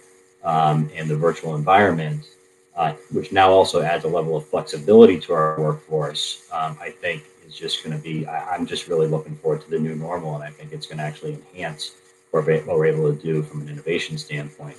um, 0.45 0.91
in 0.91 1.09
the 1.09 1.17
virtual 1.17 1.57
environment, 1.57 2.29
uh, 2.77 2.93
which 3.11 3.33
now 3.33 3.51
also 3.51 3.81
adds 3.81 4.05
a 4.05 4.09
level 4.09 4.37
of 4.37 4.47
flexibility 4.47 5.19
to 5.19 5.33
our 5.33 5.59
workforce. 5.59 6.47
Um, 6.53 6.77
I 6.81 6.91
think 6.91 7.25
is 7.49 7.57
just 7.57 7.83
going 7.83 7.97
to 7.97 8.03
be, 8.03 8.27
I, 8.27 8.55
I'm 8.55 8.67
just 8.67 8.87
really 8.89 9.07
looking 9.07 9.37
forward 9.37 9.63
to 9.63 9.71
the 9.71 9.79
new 9.79 9.97
normal. 9.97 10.35
And 10.35 10.45
I 10.45 10.51
think 10.51 10.73
it's 10.73 10.87
going 10.87 10.99
to 10.99 11.05
actually 11.05 11.35
enhance 11.35 11.93
what 12.31 12.47
we're, 12.47 12.85
able 12.87 13.13
to 13.13 13.21
do 13.21 13.43
from 13.43 13.63
an 13.63 13.69
innovation 13.69 14.19
standpoint. 14.19 14.77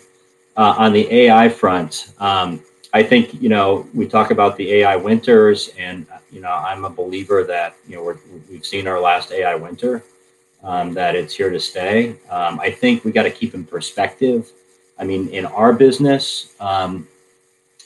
Uh, 0.55 0.75
on 0.77 0.93
the 0.93 1.11
AI 1.11 1.49
front, 1.49 2.13
um, 2.19 2.61
I 2.93 3.03
think 3.03 3.39
you 3.41 3.49
know 3.49 3.87
we 3.93 4.07
talk 4.07 4.31
about 4.31 4.57
the 4.57 4.71
AI 4.73 4.95
winters, 4.95 5.69
and 5.77 6.07
you 6.31 6.41
know 6.41 6.51
I'm 6.51 6.85
a 6.85 6.89
believer 6.89 7.43
that 7.43 7.75
you 7.87 7.95
know 7.95 8.03
we're, 8.03 8.17
we've 8.49 8.65
seen 8.65 8.87
our 8.87 8.99
last 8.99 9.31
AI 9.31 9.55
winter, 9.55 10.03
um, 10.63 10.93
that 10.95 11.15
it's 11.15 11.35
here 11.35 11.49
to 11.49 11.59
stay. 11.59 12.17
Um, 12.29 12.59
I 12.59 12.71
think 12.71 13.05
we 13.05 13.11
got 13.11 13.23
to 13.23 13.31
keep 13.31 13.53
in 13.53 13.63
perspective. 13.63 14.51
I 14.97 15.05
mean, 15.05 15.29
in 15.29 15.45
our 15.45 15.71
business, 15.71 16.53
um, 16.59 17.07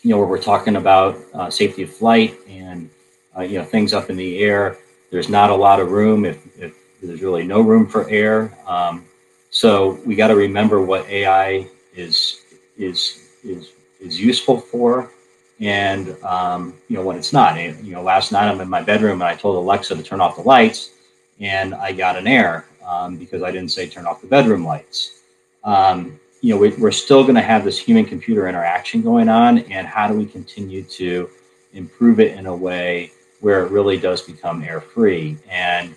you 0.01 0.09
know, 0.09 0.17
where 0.17 0.27
we're 0.27 0.41
talking 0.41 0.77
about 0.77 1.17
uh, 1.33 1.49
safety 1.49 1.83
of 1.83 1.93
flight 1.93 2.35
and 2.47 2.89
uh, 3.37 3.41
you 3.41 3.57
know 3.57 3.65
things 3.65 3.93
up 3.93 4.09
in 4.09 4.15
the 4.15 4.39
air, 4.39 4.77
there's 5.11 5.29
not 5.29 5.49
a 5.49 5.55
lot 5.55 5.79
of 5.79 5.91
room 5.91 6.25
if, 6.25 6.45
if 6.59 6.73
there's 7.01 7.21
really 7.21 7.43
no 7.43 7.61
room 7.61 7.87
for 7.87 8.09
air. 8.09 8.57
Um, 8.67 9.05
so 9.49 9.99
we 10.05 10.15
got 10.15 10.27
to 10.29 10.35
remember 10.35 10.81
what 10.81 11.07
AI 11.07 11.67
is 11.95 12.41
is 12.77 13.29
is 13.43 13.73
is 13.99 14.19
useful 14.19 14.59
for. 14.59 15.11
And 15.59 16.17
um, 16.23 16.73
you 16.87 16.97
know 16.97 17.03
when 17.03 17.17
it's 17.17 17.33
not. 17.33 17.57
And, 17.57 17.85
you 17.85 17.93
know 17.93 18.01
last 18.01 18.31
night 18.31 18.49
i'm 18.49 18.59
in 18.59 18.69
my 18.69 18.81
bedroom 18.81 19.21
and 19.21 19.29
i 19.29 19.35
told 19.35 19.55
alexa 19.55 19.95
to 19.95 20.03
turn 20.03 20.19
off 20.19 20.35
the 20.35 20.41
lights 20.41 20.91
and 21.39 21.73
i 21.75 21.91
got 21.91 22.17
an 22.17 22.27
error 22.27 22.65
um, 22.85 23.17
because 23.17 23.43
i 23.43 23.51
didn't 23.51 23.71
say 23.71 23.87
turn 23.87 24.05
off 24.05 24.21
the 24.21 24.27
bedroom 24.27 24.65
lights. 24.65 25.21
Um, 25.63 26.19
you 26.41 26.53
know 26.53 26.59
we, 26.59 26.69
we're 26.75 26.91
still 26.91 27.23
going 27.23 27.35
to 27.35 27.41
have 27.41 27.63
this 27.63 27.79
human 27.79 28.05
computer 28.05 28.47
interaction 28.47 29.01
going 29.01 29.29
on 29.29 29.59
and 29.59 29.87
how 29.87 30.07
do 30.07 30.13
we 30.15 30.25
continue 30.25 30.83
to 30.83 31.29
improve 31.73 32.19
it 32.19 32.37
in 32.37 32.47
a 32.47 32.55
way 32.55 33.11
where 33.43 33.65
it 33.65 33.71
really 33.71 33.97
does 33.97 34.21
become 34.21 34.63
air 34.63 34.81
free 34.81 35.37
and 35.49 35.93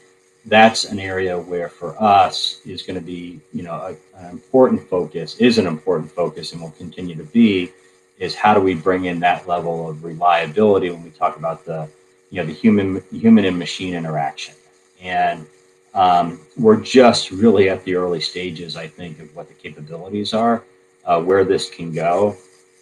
that's 0.46 0.84
an 0.84 1.00
area 1.00 1.36
where 1.36 1.68
for 1.68 2.00
us 2.00 2.60
is 2.64 2.82
going 2.82 2.98
to 2.98 3.04
be 3.04 3.40
you 3.52 3.62
know 3.62 3.74
a, 3.74 3.96
an 4.18 4.30
important 4.30 4.80
focus 4.88 5.36
is 5.38 5.58
an 5.58 5.66
important 5.66 6.10
focus 6.10 6.52
and 6.52 6.60
will 6.60 6.70
continue 6.72 7.14
to 7.14 7.24
be 7.24 7.70
is 8.18 8.34
how 8.34 8.52
do 8.54 8.60
we 8.60 8.74
bring 8.74 9.06
in 9.06 9.20
that 9.20 9.46
level 9.46 9.88
of 9.88 10.04
reliability 10.04 10.90
when 10.90 11.02
we 11.02 11.10
talk 11.10 11.36
about 11.36 11.64
the 11.64 11.88
you 12.30 12.40
know 12.40 12.46
the 12.46 12.52
human 12.52 13.02
human 13.10 13.44
and 13.44 13.58
machine 13.58 13.94
interaction 13.94 14.54
and 15.00 15.46
um, 15.96 16.40
we're 16.58 16.80
just 16.80 17.30
really 17.30 17.70
at 17.70 17.82
the 17.84 17.94
early 17.94 18.20
stages, 18.20 18.76
I 18.76 18.86
think, 18.86 19.18
of 19.18 19.34
what 19.34 19.48
the 19.48 19.54
capabilities 19.54 20.34
are, 20.34 20.62
uh, 21.06 21.22
where 21.22 21.42
this 21.42 21.70
can 21.70 21.90
go. 21.90 22.36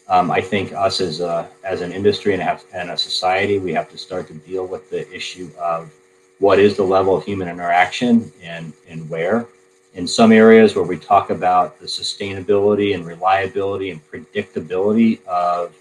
Um, 0.08 0.30
I 0.30 0.40
think 0.40 0.72
us 0.72 1.00
as 1.00 1.20
a 1.20 1.48
as 1.64 1.80
an 1.80 1.92
industry 1.92 2.34
and, 2.34 2.60
and 2.74 2.90
a 2.90 2.96
society, 2.96 3.58
we 3.58 3.72
have 3.72 3.90
to 3.90 3.98
start 3.98 4.28
to 4.28 4.34
deal 4.34 4.66
with 4.66 4.90
the 4.90 5.10
issue 5.12 5.50
of 5.58 5.92
what 6.38 6.58
is 6.58 6.76
the 6.76 6.82
level 6.82 7.16
of 7.16 7.24
human 7.24 7.48
interaction 7.48 8.32
and 8.42 8.72
and 8.88 9.08
where. 9.08 9.46
In 9.94 10.06
some 10.06 10.32
areas 10.32 10.74
where 10.74 10.84
we 10.84 10.98
talk 10.98 11.30
about 11.30 11.78
the 11.78 11.86
sustainability 11.86 12.94
and 12.94 13.06
reliability 13.06 13.90
and 13.90 14.00
predictability 14.10 15.24
of 15.26 15.74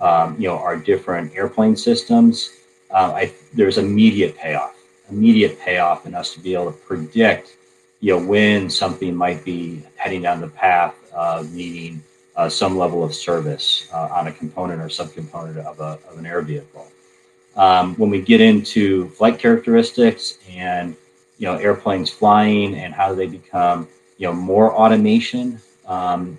um, 0.00 0.34
you 0.40 0.48
know 0.48 0.58
our 0.58 0.76
different 0.76 1.34
airplane 1.36 1.76
systems, 1.76 2.50
uh, 2.90 3.12
I, 3.14 3.32
there's 3.54 3.78
immediate 3.78 4.36
payoff 4.36 4.74
immediate 5.10 5.58
payoff 5.60 6.06
in 6.06 6.14
us 6.14 6.32
to 6.34 6.40
be 6.40 6.54
able 6.54 6.72
to 6.72 6.78
predict, 6.78 7.56
you 8.00 8.12
know, 8.18 8.26
when 8.26 8.70
something 8.70 9.14
might 9.14 9.44
be 9.44 9.82
heading 9.96 10.22
down 10.22 10.40
the 10.40 10.48
path 10.48 10.94
of 11.12 11.52
needing 11.52 12.02
uh, 12.40 12.48
some 12.48 12.78
level 12.78 13.04
of 13.04 13.14
service 13.14 13.86
uh, 13.92 14.08
on 14.10 14.26
a 14.28 14.32
component 14.32 14.80
or 14.80 14.86
subcomponent 14.86 15.58
of, 15.58 15.78
a, 15.78 15.98
of 16.08 16.16
an 16.16 16.24
air 16.24 16.40
vehicle. 16.40 16.86
Um, 17.54 17.94
when 17.96 18.08
we 18.08 18.22
get 18.22 18.40
into 18.40 19.10
flight 19.10 19.38
characteristics 19.38 20.38
and 20.48 20.96
you 21.36 21.46
know 21.46 21.56
airplanes 21.56 22.08
flying 22.08 22.76
and 22.76 22.94
how 22.94 23.14
they 23.14 23.26
become 23.26 23.88
you 24.16 24.26
know 24.26 24.32
more 24.32 24.72
automation, 24.72 25.60
um, 25.84 26.38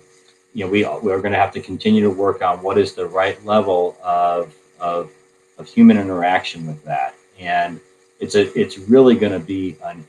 you 0.54 0.64
know 0.64 0.70
we 0.72 0.82
we're 1.04 1.20
going 1.20 1.36
to 1.38 1.38
have 1.38 1.52
to 1.52 1.60
continue 1.60 2.02
to 2.02 2.10
work 2.10 2.42
on 2.42 2.60
what 2.64 2.78
is 2.78 2.94
the 2.94 3.06
right 3.06 3.38
level 3.44 3.96
of 4.02 4.52
of, 4.80 5.08
of 5.56 5.68
human 5.68 5.96
interaction 5.98 6.66
with 6.66 6.82
that 6.84 7.14
and 7.38 7.78
it's 8.18 8.34
a 8.34 8.44
it's 8.58 8.78
really 8.78 9.14
going 9.14 9.32
to 9.32 9.44
be 9.44 9.76
an 9.84 10.04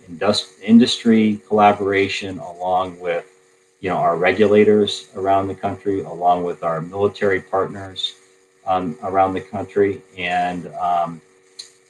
industry 0.62 1.40
collaboration 1.48 2.40
along 2.40 3.00
with 3.00 3.33
you 3.84 3.90
know 3.90 3.98
our 3.98 4.16
regulators 4.16 5.10
around 5.16 5.50
the 5.50 5.56
country, 5.56 6.04
along 6.04 6.46
with 6.46 6.63
our 6.63 6.80
military 6.80 7.42
partners 7.42 8.16
um, 8.66 8.98
around 9.04 9.34
the 9.34 9.42
country, 9.42 10.02
and 10.18 10.68
um, 10.75 11.22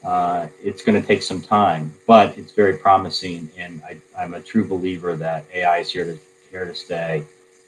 uh, 0.04 0.48
it's 0.62 0.84
going 0.84 1.00
to 1.00 1.08
take 1.08 1.22
some 1.22 1.40
time, 1.40 1.94
but 2.08 2.36
it's 2.36 2.52
very 2.52 2.78
promising, 2.78 3.48
and 3.56 3.84
I, 3.84 4.02
I'm 4.18 4.34
a 4.34 4.42
true 4.42 4.68
believer 4.68 5.16
that 5.18 5.46
AI 5.54 5.78
is 5.78 5.92
here 5.92 6.06
to 6.06 6.20
here 6.50 6.66
to 6.66 6.74
stay, 6.74 7.24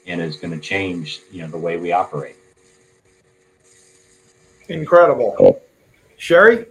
and 0.08 0.20
is 0.20 0.36
going 0.36 0.52
to 0.52 0.60
change 0.60 1.20
you 1.30 1.42
know 1.42 1.48
the 1.48 1.58
way 1.58 1.76
we 1.76 1.92
operate. 1.92 2.34
Incredible, 4.68 5.62
Sherry. 6.16 6.66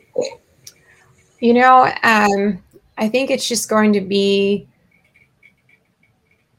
You 1.40 1.54
know, 1.54 1.90
um, 2.04 2.62
I 2.98 3.08
think 3.08 3.32
it's 3.32 3.48
just 3.48 3.70
going 3.70 3.94
to 3.94 4.02
be 4.02 4.68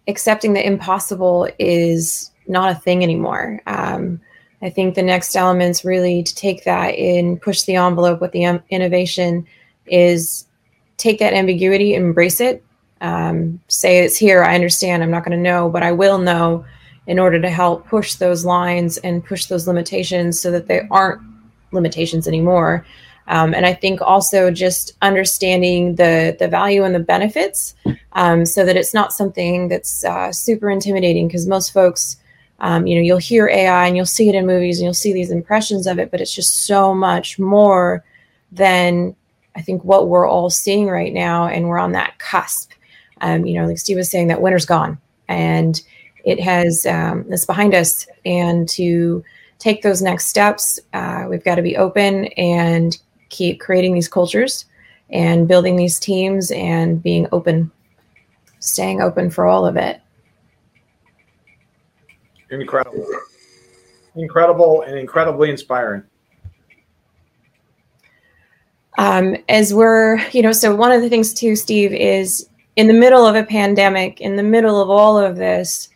accepting 0.08 0.52
the 0.52 0.66
impossible 0.66 1.48
is 1.58 2.30
not 2.48 2.70
a 2.70 2.78
thing 2.78 3.02
anymore. 3.02 3.60
Um, 3.66 4.20
I 4.62 4.70
think 4.70 4.94
the 4.94 5.02
next 5.02 5.36
elements 5.36 5.84
really 5.84 6.22
to 6.22 6.34
take 6.34 6.64
that 6.64 6.94
and 6.94 7.40
push 7.40 7.62
the 7.62 7.76
envelope 7.76 8.20
with 8.20 8.32
the 8.32 8.44
um, 8.46 8.62
innovation 8.70 9.46
is 9.86 10.46
take 10.96 11.18
that 11.18 11.34
ambiguity, 11.34 11.94
embrace 11.94 12.40
it, 12.40 12.64
um, 13.00 13.60
say 13.68 13.98
it's 13.98 14.16
here. 14.16 14.42
I 14.42 14.54
understand. 14.54 15.02
I'm 15.02 15.10
not 15.10 15.24
going 15.24 15.36
to 15.36 15.42
know, 15.42 15.68
but 15.68 15.82
I 15.82 15.92
will 15.92 16.18
know 16.18 16.64
in 17.06 17.18
order 17.18 17.40
to 17.40 17.50
help 17.50 17.86
push 17.86 18.14
those 18.14 18.44
lines 18.44 18.98
and 18.98 19.24
push 19.24 19.46
those 19.46 19.68
limitations 19.68 20.40
so 20.40 20.50
that 20.50 20.66
they 20.66 20.82
aren't 20.90 21.20
limitations 21.72 22.26
anymore. 22.26 22.86
Um, 23.28 23.54
and 23.54 23.66
I 23.66 23.74
think 23.74 24.00
also 24.00 24.50
just 24.50 24.96
understanding 25.02 25.96
the 25.96 26.36
the 26.38 26.48
value 26.48 26.84
and 26.84 26.94
the 26.94 27.00
benefits, 27.00 27.74
um, 28.12 28.44
so 28.44 28.64
that 28.64 28.76
it's 28.76 28.94
not 28.94 29.12
something 29.12 29.68
that's 29.68 30.04
uh, 30.04 30.32
super 30.32 30.70
intimidating. 30.70 31.26
Because 31.26 31.46
most 31.46 31.72
folks, 31.72 32.16
um, 32.60 32.86
you 32.86 32.94
know, 32.94 33.02
you'll 33.02 33.18
hear 33.18 33.48
AI 33.48 33.86
and 33.86 33.96
you'll 33.96 34.06
see 34.06 34.28
it 34.28 34.34
in 34.34 34.46
movies 34.46 34.78
and 34.78 34.84
you'll 34.84 34.94
see 34.94 35.12
these 35.12 35.30
impressions 35.30 35.86
of 35.86 35.98
it, 35.98 36.10
but 36.10 36.20
it's 36.20 36.34
just 36.34 36.66
so 36.66 36.94
much 36.94 37.38
more 37.38 38.04
than 38.52 39.14
I 39.56 39.62
think 39.62 39.84
what 39.84 40.08
we're 40.08 40.28
all 40.28 40.50
seeing 40.50 40.86
right 40.86 41.12
now, 41.12 41.46
and 41.48 41.68
we're 41.68 41.78
on 41.78 41.92
that 41.92 42.18
cusp. 42.18 42.72
Um, 43.22 43.46
you 43.46 43.58
know, 43.58 43.66
like 43.66 43.78
Steve 43.78 43.96
was 43.96 44.10
saying, 44.10 44.28
that 44.28 44.42
winter's 44.42 44.66
gone, 44.66 44.98
and 45.28 45.80
it 46.24 46.38
has 46.40 46.86
um, 46.86 47.24
it's 47.30 47.46
behind 47.46 47.74
us, 47.74 48.06
and 48.24 48.68
to 48.70 49.24
take 49.58 49.82
those 49.82 50.02
next 50.02 50.26
steps, 50.26 50.78
uh, 50.92 51.24
we've 51.28 51.42
got 51.42 51.54
to 51.54 51.62
be 51.62 51.76
open 51.76 52.26
and 52.36 52.98
keep 53.28 53.60
creating 53.60 53.94
these 53.94 54.08
cultures 54.08 54.66
and 55.10 55.46
building 55.46 55.76
these 55.76 55.98
teams 55.98 56.50
and 56.50 57.02
being 57.02 57.26
open, 57.32 57.70
staying 58.60 59.00
open 59.00 59.30
for 59.30 59.46
all 59.46 59.66
of 59.66 59.76
it. 59.76 60.00
Incredible. 62.50 63.06
Incredible 64.14 64.82
and 64.82 64.98
incredibly 64.98 65.50
inspiring. 65.50 66.02
Um, 68.98 69.36
as 69.48 69.74
we're, 69.74 70.18
you 70.30 70.42
know, 70.42 70.52
so 70.52 70.74
one 70.74 70.90
of 70.90 71.02
the 71.02 71.08
things 71.08 71.34
too, 71.34 71.54
Steve, 71.54 71.92
is 71.92 72.48
in 72.76 72.86
the 72.86 72.94
middle 72.94 73.26
of 73.26 73.34
a 73.34 73.44
pandemic, 73.44 74.20
in 74.20 74.36
the 74.36 74.42
middle 74.42 74.80
of 74.80 74.88
all 74.88 75.18
of 75.18 75.36
this, 75.36 75.88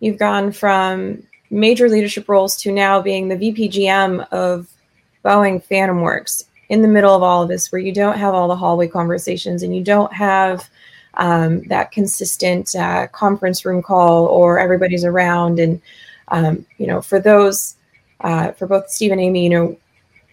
you've 0.00 0.18
gone 0.18 0.50
from 0.50 1.22
major 1.50 1.88
leadership 1.88 2.28
roles 2.28 2.56
to 2.56 2.72
now 2.72 3.00
being 3.00 3.28
the 3.28 3.36
VPGM 3.36 4.26
of 4.32 4.68
Boeing 5.24 5.62
Phantom 5.62 6.00
Works 6.00 6.44
in 6.68 6.82
the 6.82 6.88
middle 6.88 7.14
of 7.14 7.22
all 7.22 7.42
of 7.42 7.48
this 7.48 7.72
where 7.72 7.80
you 7.80 7.92
don't 7.92 8.18
have 8.18 8.34
all 8.34 8.48
the 8.48 8.56
hallway 8.56 8.88
conversations 8.88 9.62
and 9.62 9.74
you 9.74 9.82
don't 9.82 10.12
have 10.12 10.68
um, 11.14 11.62
that 11.64 11.92
consistent 11.92 12.74
uh, 12.76 13.06
conference 13.08 13.64
room 13.64 13.82
call 13.82 14.26
or 14.26 14.58
everybody's 14.58 15.04
around. 15.04 15.58
And 15.58 15.80
um, 16.28 16.66
you 16.76 16.86
know 16.86 17.00
for 17.00 17.20
those 17.20 17.76
uh, 18.20 18.52
for 18.52 18.66
both 18.66 18.90
steve 18.90 19.12
and 19.12 19.20
amy 19.20 19.44
you 19.44 19.50
know 19.50 19.76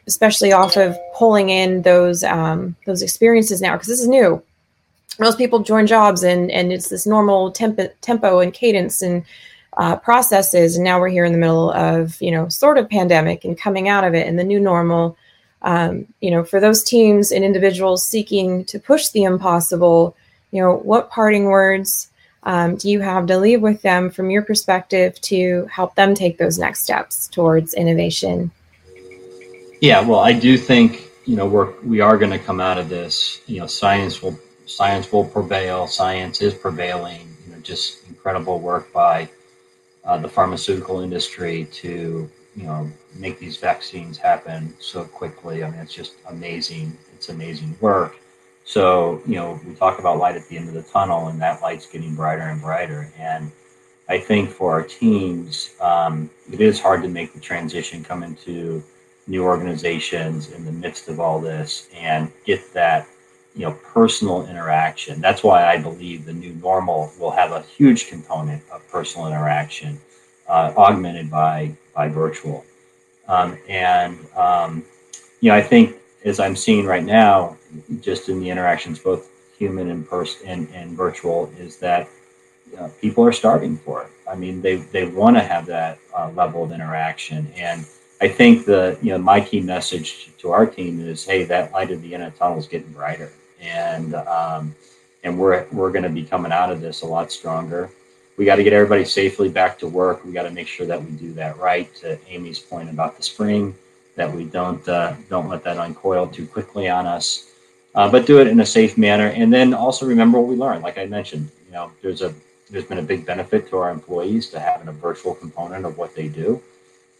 especially 0.08 0.52
off 0.52 0.78
of 0.78 0.98
pulling 1.15 1.50
in 1.50 1.82
those 1.82 2.24
um, 2.24 2.76
those 2.86 3.02
experiences 3.02 3.62
now 3.62 3.74
because 3.74 3.88
this 3.88 4.02
is 4.02 4.08
new. 4.08 4.41
Most 5.19 5.38
people 5.38 5.60
join 5.60 5.88
jobs 5.88 6.24
and 6.24 6.52
and 6.52 6.71
it's 6.71 6.89
this 6.89 7.08
normal 7.08 7.52
tempo 7.52 7.89
tempo 8.02 8.39
and 8.39 8.54
cadence 8.54 9.02
and 9.02 9.24
uh, 9.78 9.95
processes. 9.98 10.76
And 10.76 10.84
now 10.84 11.00
we're 11.00 11.10
here 11.10 11.26
in 11.26 11.32
the 11.32 11.38
middle 11.38 11.71
of 11.71 12.21
you 12.21 12.32
know 12.32 12.48
sort 12.50 12.78
of 12.78 12.89
pandemic 12.89 13.45
and 13.45 13.58
coming 13.58 13.89
out 13.89 14.04
of 14.04 14.13
it 14.13 14.28
and 14.28 14.38
the 14.38 14.43
new 14.43 14.60
normal 14.60 15.17
um, 15.65 16.06
you 16.21 16.30
know, 16.30 16.43
for 16.43 16.60
those 16.60 16.84
teams 16.84 17.32
and 17.32 17.43
individuals 17.43 18.06
seeking 18.06 18.63
to 18.65 18.80
push 18.80 19.10
the 19.10 19.23
impossible, 19.23 20.15
you 20.51 20.62
know, 20.62 20.78
what 20.78 21.10
parting 21.10 21.45
words 21.45 22.10
um, 22.43 22.75
do 22.75 22.89
you 22.89 23.01
have 23.01 23.25
to 23.25 23.39
leave 23.39 23.62
with 23.62 23.82
them 23.82 24.12
from 24.12 24.30
your 24.30 24.43
perspective 24.43 25.19
to 25.21 25.65
help 25.65 25.95
them 25.95 26.13
take 26.13 26.38
those 26.38 26.60
next 26.60 26.84
steps 26.84 27.28
towards 27.28 27.73
innovation? 27.73 28.51
Yeah, 29.82 30.01
well, 30.01 30.19
I 30.19 30.34
do 30.34 30.56
think 30.56 31.10
you 31.25 31.36
know 31.36 31.47
we're 31.47 31.73
we 31.82 31.99
are 31.99 32.17
going 32.17 32.32
to 32.32 32.39
come 32.39 32.62
out 32.62 32.78
of 32.78 32.88
this. 32.88 33.41
You 33.47 33.60
know, 33.60 33.67
science 33.67 34.21
will 34.21 34.39
science 34.67 35.12
will 35.12 35.25
prevail. 35.25 35.88
Science 35.88 36.41
is 36.41 36.54
prevailing. 36.54 37.28
You 37.47 37.54
know, 37.54 37.60
just 37.62 38.08
incredible 38.08 38.60
work 38.60 38.93
by 38.93 39.28
uh, 40.04 40.19
the 40.19 40.30
pharmaceutical 40.30 41.01
industry 41.01 41.67
to 41.73 42.30
you 42.56 42.63
know 42.63 42.91
make 43.15 43.39
these 43.39 43.58
vaccines 43.58 44.17
happen 44.17 44.73
so 44.80 45.06
quickly. 45.06 45.63
I 45.63 45.69
mean, 45.69 45.80
it's 45.80 45.93
just 45.93 46.15
amazing. 46.30 46.97
It's 47.13 47.30
amazing 47.30 47.75
work. 47.82 48.17
So 48.65 49.21
you 49.25 49.36
know, 49.36 49.60
we 49.65 49.73
talk 49.75 49.99
about 49.99 50.17
light 50.17 50.36
at 50.36 50.47
the 50.47 50.58
end 50.58 50.67
of 50.67 50.73
the 50.73 50.84
tunnel, 50.84 51.28
and 51.28 51.39
that 51.41 51.62
light's 51.62 51.86
getting 51.86 52.15
brighter 52.15 52.41
and 52.41 52.62
brighter. 52.62 53.12
And 53.17 53.51
I 54.10 54.19
think 54.19 54.49
for 54.49 54.71
our 54.71 54.84
teams, 54.84 55.75
um, 55.80 56.30
it 56.51 56.62
is 56.62 56.80
hard 56.80 57.01
to 57.04 57.10
make 57.10 57.34
the 57.34 57.39
transition, 57.39 58.04
come 58.04 58.23
into 58.23 58.84
new 59.28 59.43
organizations 59.43 60.51
in 60.51 60.65
the 60.65 60.71
midst 60.71 61.08
of 61.08 61.19
all 61.19 61.39
this, 61.39 61.88
and 61.95 62.32
get 62.45 62.73
that 62.73 63.08
you 63.56 63.62
know 63.62 63.78
personal 63.93 64.47
interaction. 64.47 65.21
That's 65.21 65.43
why 65.43 65.67
I 65.67 65.78
believe 65.78 66.25
the 66.25 66.34
new 66.34 66.54
normal 66.56 67.12
will 67.19 67.32
have 67.32 67.51
a 67.51 67.62
huge 67.62 68.10
component 68.10 68.63
of 68.71 68.88
personal 68.89 69.28
interaction, 69.28 69.99
uh, 70.47 70.73
augmented 70.75 71.30
by 71.30 71.75
by 71.93 72.10
virtual. 72.10 72.65
Um, 73.27 73.57
and 73.67 74.17
um, 74.35 74.85
you 75.41 75.51
know, 75.51 75.57
I 75.57 75.61
think 75.61 75.97
as 76.23 76.39
I'm 76.39 76.55
seeing 76.55 76.85
right 76.85 77.03
now, 77.03 77.57
just 78.01 78.29
in 78.29 78.39
the 78.39 78.49
interactions, 78.49 78.99
both 78.99 79.29
human 79.57 79.89
and 79.89 80.07
person 80.07 80.47
and, 80.47 80.69
and 80.73 80.91
virtual, 80.97 81.51
is 81.57 81.77
that 81.77 82.07
uh, 82.79 82.89
people 82.99 83.23
are 83.23 83.31
starving 83.31 83.77
for 83.77 84.03
it. 84.03 84.09
I 84.29 84.35
mean, 84.35 84.61
they 84.61 84.77
they 84.77 85.05
want 85.05 85.35
to 85.38 85.43
have 85.43 85.65
that 85.67 85.99
uh, 86.17 86.31
level 86.31 86.63
of 86.63 86.71
interaction, 86.71 87.51
and 87.55 87.85
I 88.21 88.27
think 88.27 88.65
the 88.65 88.97
you 89.01 89.11
know 89.11 89.17
my 89.17 89.41
key 89.41 89.61
message 89.61 90.31
to 90.39 90.51
our 90.51 90.65
team 90.65 90.99
is, 90.99 91.25
hey, 91.25 91.43
that 91.45 91.71
light 91.73 91.91
at 91.91 92.01
the 92.01 92.13
end 92.13 92.23
of 92.23 92.33
the 92.33 92.39
tunnel 92.39 92.57
is 92.57 92.67
getting 92.67 92.91
brighter, 92.91 93.31
and 93.61 94.15
um, 94.15 94.75
and 95.23 95.38
we're 95.38 95.67
we're 95.71 95.91
going 95.91 96.03
to 96.03 96.09
be 96.09 96.23
coming 96.23 96.51
out 96.51 96.71
of 96.71 96.81
this 96.81 97.01
a 97.01 97.05
lot 97.05 97.31
stronger 97.31 97.89
we 98.38 98.45
got 98.45 98.58
to 98.58 98.63
get 98.63 98.74
everybody 98.74 99.06
safely 99.06 99.50
back 99.50 99.80
to 99.80 99.88
work. 99.88 100.26
We 100.26 100.32
got 100.34 100.43
to 100.43 100.52
make 100.52 100.67
sure 100.67 100.86
that 100.88 101.02
we 101.02 101.12
do 101.12 101.34
that 101.34 101.58
right. 101.58 101.93
To 101.95 102.19
Amy's 102.28 102.60
point 102.60 102.89
about 102.89 103.15
the 103.17 103.24
spring, 103.24 103.74
that 104.15 104.32
we 104.32 104.45
don't 104.45 104.88
uh, 104.88 105.15
don't 105.30 105.48
let 105.48 105.63
that 105.63 105.78
uncoil 105.78 106.28
too 106.28 106.48
quickly 106.48 106.89
on 106.89 107.06
us. 107.06 107.52
uh, 107.95 108.10
but 108.10 108.26
do 108.26 108.39
it 108.39 108.48
in 108.48 108.60
a 108.60 108.65
safe 108.65 108.98
manner. 108.98 109.28
And 109.28 109.52
then 109.52 109.74
also 109.74 110.06
remember 110.06 110.39
what 110.39 110.50
we 110.50 110.56
learned. 110.56 110.84
Like 110.84 110.98
I 110.98 111.06
mentioned, 111.06 111.50
you 111.65 111.71
know, 111.71 111.91
there's 112.02 112.21
a 112.21 112.34
there's 112.69 112.86
been 112.86 112.98
a 112.98 113.04
big 113.04 113.26
benefit 113.26 113.69
to 113.69 113.78
our 113.78 113.89
employees 113.89 114.50
to 114.50 114.60
having 114.60 114.88
a 114.88 114.91
virtual 114.91 115.34
component 115.34 115.86
of 115.86 115.98
what 115.98 116.13
they 116.15 116.28
do, 116.28 116.62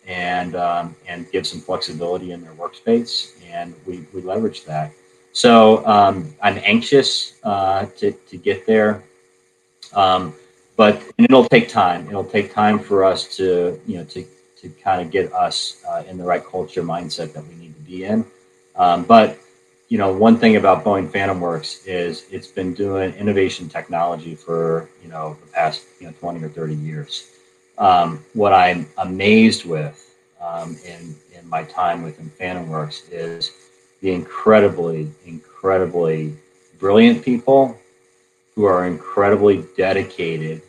and 0.06 0.56
um, 0.56 0.96
and 1.08 1.32
give 1.32 1.48
some 1.48 1.62
flexibility 1.62 2.32
in 2.32 2.42
their 2.42 2.54
workspace. 2.54 3.34
And 3.50 3.74
we 3.86 4.06
we 4.14 4.22
leverage 4.22 4.66
that. 4.66 4.92
So 5.32 5.86
um, 5.88 6.34
I'm 6.42 6.60
anxious 6.64 7.40
uh, 7.44 7.86
to 7.98 8.12
to 8.12 8.38
get 8.38 8.68
there. 8.68 9.04
Um, 9.94 10.36
but 10.76 11.02
and 11.18 11.26
it'll 11.26 11.48
take 11.48 11.70
time. 11.70 12.08
It'll 12.08 12.24
take 12.24 12.54
time 12.54 12.80
for 12.80 13.04
us 13.04 13.36
to, 13.38 13.80
you 13.86 13.98
know, 13.98 14.04
to, 14.06 14.26
to 14.62 14.70
kind 14.70 15.02
of 15.02 15.12
get 15.12 15.32
us 15.34 15.84
uh, 15.88 16.04
in 16.08 16.18
the 16.18 16.24
right 16.24 16.44
culture 16.46 16.84
mindset 16.84 17.34
that 17.34 17.46
we 17.48 17.56
need 17.56 17.76
to 17.76 17.82
be 17.82 18.06
in. 18.06 18.26
Um, 18.76 19.04
but 19.04 19.40
you 19.88 20.00
know, 20.00 20.12
one 20.12 20.38
thing 20.38 20.56
about 20.56 20.84
Boeing 20.84 21.10
Phantom 21.12 21.40
Works 21.40 21.86
is 21.86 22.26
it's 22.32 22.48
been 22.48 22.74
doing 22.74 23.14
innovation 23.14 23.70
technology 23.70 24.36
for 24.36 24.90
you 25.04 25.10
know 25.10 25.38
the 25.46 25.52
past 25.52 25.84
you 26.00 26.08
know 26.08 26.14
20 26.20 26.44
or 26.44 26.50
30 26.50 26.76
years. 26.76 27.32
Um, 27.78 28.24
what 28.34 28.54
I'm 28.54 28.88
amazed 28.98 29.66
with 29.66 30.16
um, 30.42 30.78
in 30.86 31.16
in 31.38 31.48
my 31.48 31.64
time 31.64 32.02
within 32.04 32.30
Phantom 32.30 32.68
Works 32.68 33.08
is 33.10 33.52
the 34.02 34.12
incredibly, 34.12 35.12
incredibly 35.26 36.36
brilliant 36.80 37.24
people 37.24 37.80
who 38.56 38.66
are 38.66 38.88
incredibly 38.88 39.66
dedicated 39.76 40.62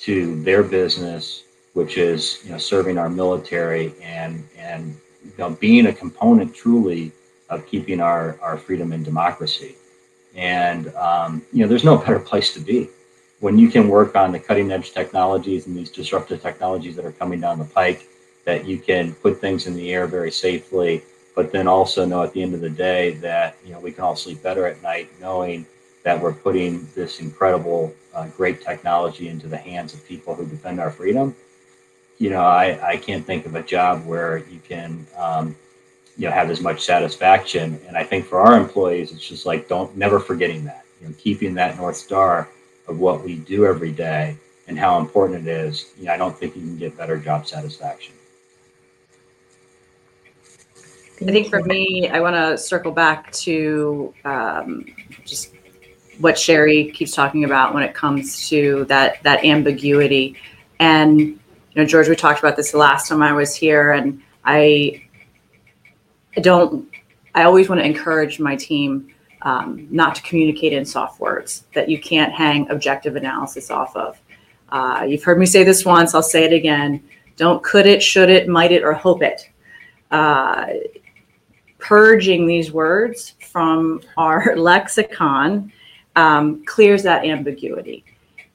to 0.00 0.42
their 0.42 0.62
business, 0.62 1.44
which 1.74 1.98
is 1.98 2.40
you 2.44 2.50
know 2.50 2.58
serving 2.58 2.98
our 2.98 3.10
military 3.10 3.94
and 4.02 4.46
and 4.56 4.96
you 5.24 5.32
know 5.38 5.50
being 5.50 5.86
a 5.86 5.92
component 5.92 6.54
truly 6.54 7.12
of 7.50 7.66
keeping 7.66 8.00
our 8.00 8.38
our 8.40 8.56
freedom 8.56 8.92
and 8.92 9.04
democracy. 9.04 9.76
And 10.34 10.94
um, 10.94 11.42
you 11.52 11.60
know, 11.60 11.68
there's 11.68 11.84
no 11.84 11.96
better 11.96 12.18
place 12.18 12.52
to 12.54 12.60
be 12.60 12.88
when 13.40 13.58
you 13.58 13.68
can 13.68 13.88
work 13.88 14.16
on 14.16 14.32
the 14.32 14.38
cutting 14.38 14.70
edge 14.72 14.92
technologies 14.92 15.66
and 15.66 15.76
these 15.76 15.90
disruptive 15.90 16.40
technologies 16.42 16.96
that 16.96 17.04
are 17.04 17.12
coming 17.12 17.40
down 17.40 17.58
the 17.58 17.64
pike. 17.64 18.06
That 18.44 18.64
you 18.64 18.78
can 18.78 19.12
put 19.12 19.40
things 19.40 19.66
in 19.66 19.74
the 19.74 19.92
air 19.92 20.06
very 20.06 20.30
safely, 20.30 21.02
but 21.34 21.50
then 21.50 21.66
also 21.66 22.04
know 22.04 22.22
at 22.22 22.32
the 22.32 22.42
end 22.42 22.54
of 22.54 22.60
the 22.60 22.70
day 22.70 23.14
that 23.14 23.56
you 23.64 23.72
know 23.72 23.80
we 23.80 23.90
can 23.90 24.04
all 24.04 24.14
sleep 24.14 24.40
better 24.40 24.66
at 24.66 24.80
night 24.82 25.10
knowing 25.20 25.66
that 26.06 26.22
we're 26.22 26.32
putting 26.32 26.86
this 26.94 27.18
incredible, 27.18 27.92
uh, 28.14 28.28
great 28.28 28.62
technology 28.62 29.26
into 29.26 29.48
the 29.48 29.56
hands 29.56 29.92
of 29.92 30.06
people 30.06 30.36
who 30.36 30.46
defend 30.46 30.78
our 30.78 30.88
freedom. 30.88 31.34
You 32.18 32.30
know, 32.30 32.42
I, 32.42 32.92
I 32.92 32.96
can't 32.96 33.26
think 33.26 33.44
of 33.44 33.56
a 33.56 33.62
job 33.62 34.06
where 34.06 34.38
you 34.38 34.60
can, 34.60 35.04
um, 35.18 35.56
you 36.16 36.28
know, 36.28 36.30
have 36.32 36.48
as 36.48 36.60
much 36.60 36.82
satisfaction. 36.82 37.80
And 37.88 37.96
I 37.96 38.04
think 38.04 38.24
for 38.24 38.38
our 38.38 38.56
employees, 38.56 39.10
it's 39.10 39.26
just 39.26 39.46
like 39.46 39.66
don't 39.66 39.96
never 39.96 40.20
forgetting 40.20 40.64
that, 40.66 40.84
you 41.00 41.08
know, 41.08 41.14
keeping 41.18 41.54
that 41.54 41.76
north 41.76 41.96
star 41.96 42.50
of 42.86 43.00
what 43.00 43.24
we 43.24 43.38
do 43.38 43.66
every 43.66 43.90
day 43.90 44.36
and 44.68 44.78
how 44.78 45.00
important 45.00 45.48
it 45.48 45.50
is. 45.50 45.92
You 45.98 46.04
know, 46.04 46.12
I 46.12 46.16
don't 46.16 46.38
think 46.38 46.54
you 46.54 46.62
can 46.62 46.78
get 46.78 46.96
better 46.96 47.18
job 47.18 47.48
satisfaction. 47.48 48.14
I 51.20 51.32
think 51.32 51.48
for 51.48 51.64
me, 51.64 52.08
I 52.08 52.20
want 52.20 52.36
to 52.36 52.56
circle 52.56 52.92
back 52.92 53.32
to 53.32 54.14
um, 54.24 54.84
just 55.24 55.55
what 56.18 56.38
Sherry 56.38 56.90
keeps 56.92 57.12
talking 57.12 57.44
about 57.44 57.74
when 57.74 57.82
it 57.82 57.94
comes 57.94 58.48
to 58.48 58.84
that 58.86 59.22
that 59.22 59.44
ambiguity. 59.44 60.36
And 60.78 61.20
you 61.20 61.38
know, 61.74 61.84
George, 61.84 62.08
we 62.08 62.16
talked 62.16 62.38
about 62.38 62.56
this 62.56 62.72
the 62.72 62.78
last 62.78 63.08
time 63.08 63.22
I 63.22 63.32
was 63.32 63.54
here, 63.54 63.92
and 63.92 64.22
I, 64.44 65.02
I 66.36 66.40
don't. 66.40 66.88
I 67.34 67.42
always 67.42 67.68
want 67.68 67.80
to 67.80 67.84
encourage 67.84 68.40
my 68.40 68.56
team 68.56 69.12
um, 69.42 69.86
not 69.90 70.14
to 70.14 70.22
communicate 70.22 70.72
in 70.72 70.86
soft 70.86 71.20
words 71.20 71.64
that 71.74 71.88
you 71.90 72.00
can't 72.00 72.32
hang 72.32 72.68
objective 72.70 73.16
analysis 73.16 73.70
off 73.70 73.94
of. 73.94 74.18
Uh, 74.70 75.04
you've 75.06 75.22
heard 75.22 75.38
me 75.38 75.46
say 75.46 75.64
this 75.64 75.84
once. 75.84 76.14
I'll 76.14 76.22
say 76.22 76.44
it 76.44 76.52
again. 76.52 77.02
Don't 77.36 77.62
could 77.62 77.86
it, 77.86 78.02
should 78.02 78.30
it, 78.30 78.48
might 78.48 78.72
it, 78.72 78.82
or 78.82 78.94
hope 78.94 79.22
it. 79.22 79.50
Uh, 80.10 80.66
purging 81.78 82.46
these 82.46 82.72
words 82.72 83.34
from 83.40 84.00
our 84.16 84.56
lexicon 84.56 85.70
um, 86.16 86.64
clears 86.64 87.02
that 87.04 87.24
ambiguity. 87.24 88.04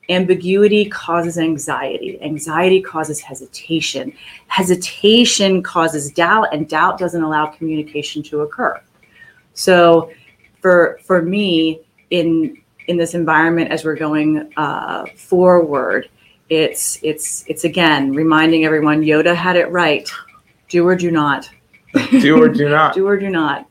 Ambiguity 0.10 0.89
causes 0.89 1.38
anxiety. 1.38 2.21
Anxiety 2.21 2.82
causes 2.82 3.21
hesitation. 3.21 4.12
Hesitation 4.47 5.63
causes 5.63 6.12
doubt, 6.12 6.54
and 6.54 6.67
doubt 6.67 6.97
doesn't 6.97 7.24
allow 7.24 7.45
communication 7.45 8.21
to 8.24 8.41
occur. 8.41 8.82
So, 9.54 10.12
for 10.60 11.00
for 11.04 11.21
me, 11.21 11.82
in 12.10 12.62
in 12.88 12.97
this 12.97 13.13
environment 13.13 13.71
as 13.71 13.86
we're 13.86 13.95
going 13.95 14.52
uh, 14.58 15.06
forward, 15.15 16.10
it's 16.50 17.00
it's 17.04 17.45
it's 17.47 17.63
again 17.63 18.12
reminding 18.12 18.65
everyone 18.65 19.02
Yoda 19.02 19.36
had 19.36 19.56
it 19.56 19.71
right. 19.71 20.12
Do 20.67 20.86
or 20.86 20.95
do 20.95 21.12
not. 21.12 21.50
Do 22.12 22.41
or 22.41 22.50
do 22.50 22.69
not. 22.78 22.93
do 22.93 23.08
or 23.08 23.17
do 23.17 23.30
not. 23.30 23.69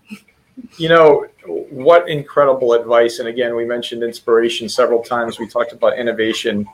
You 0.78 0.88
know, 0.88 1.26
what 1.46 2.08
incredible 2.08 2.72
advice. 2.74 3.18
And 3.18 3.28
again, 3.28 3.54
we 3.56 3.64
mentioned 3.64 4.02
inspiration 4.02 4.68
several 4.68 5.02
times. 5.02 5.38
We 5.38 5.48
talked 5.48 5.72
about 5.72 5.98
innovation. 5.98 6.66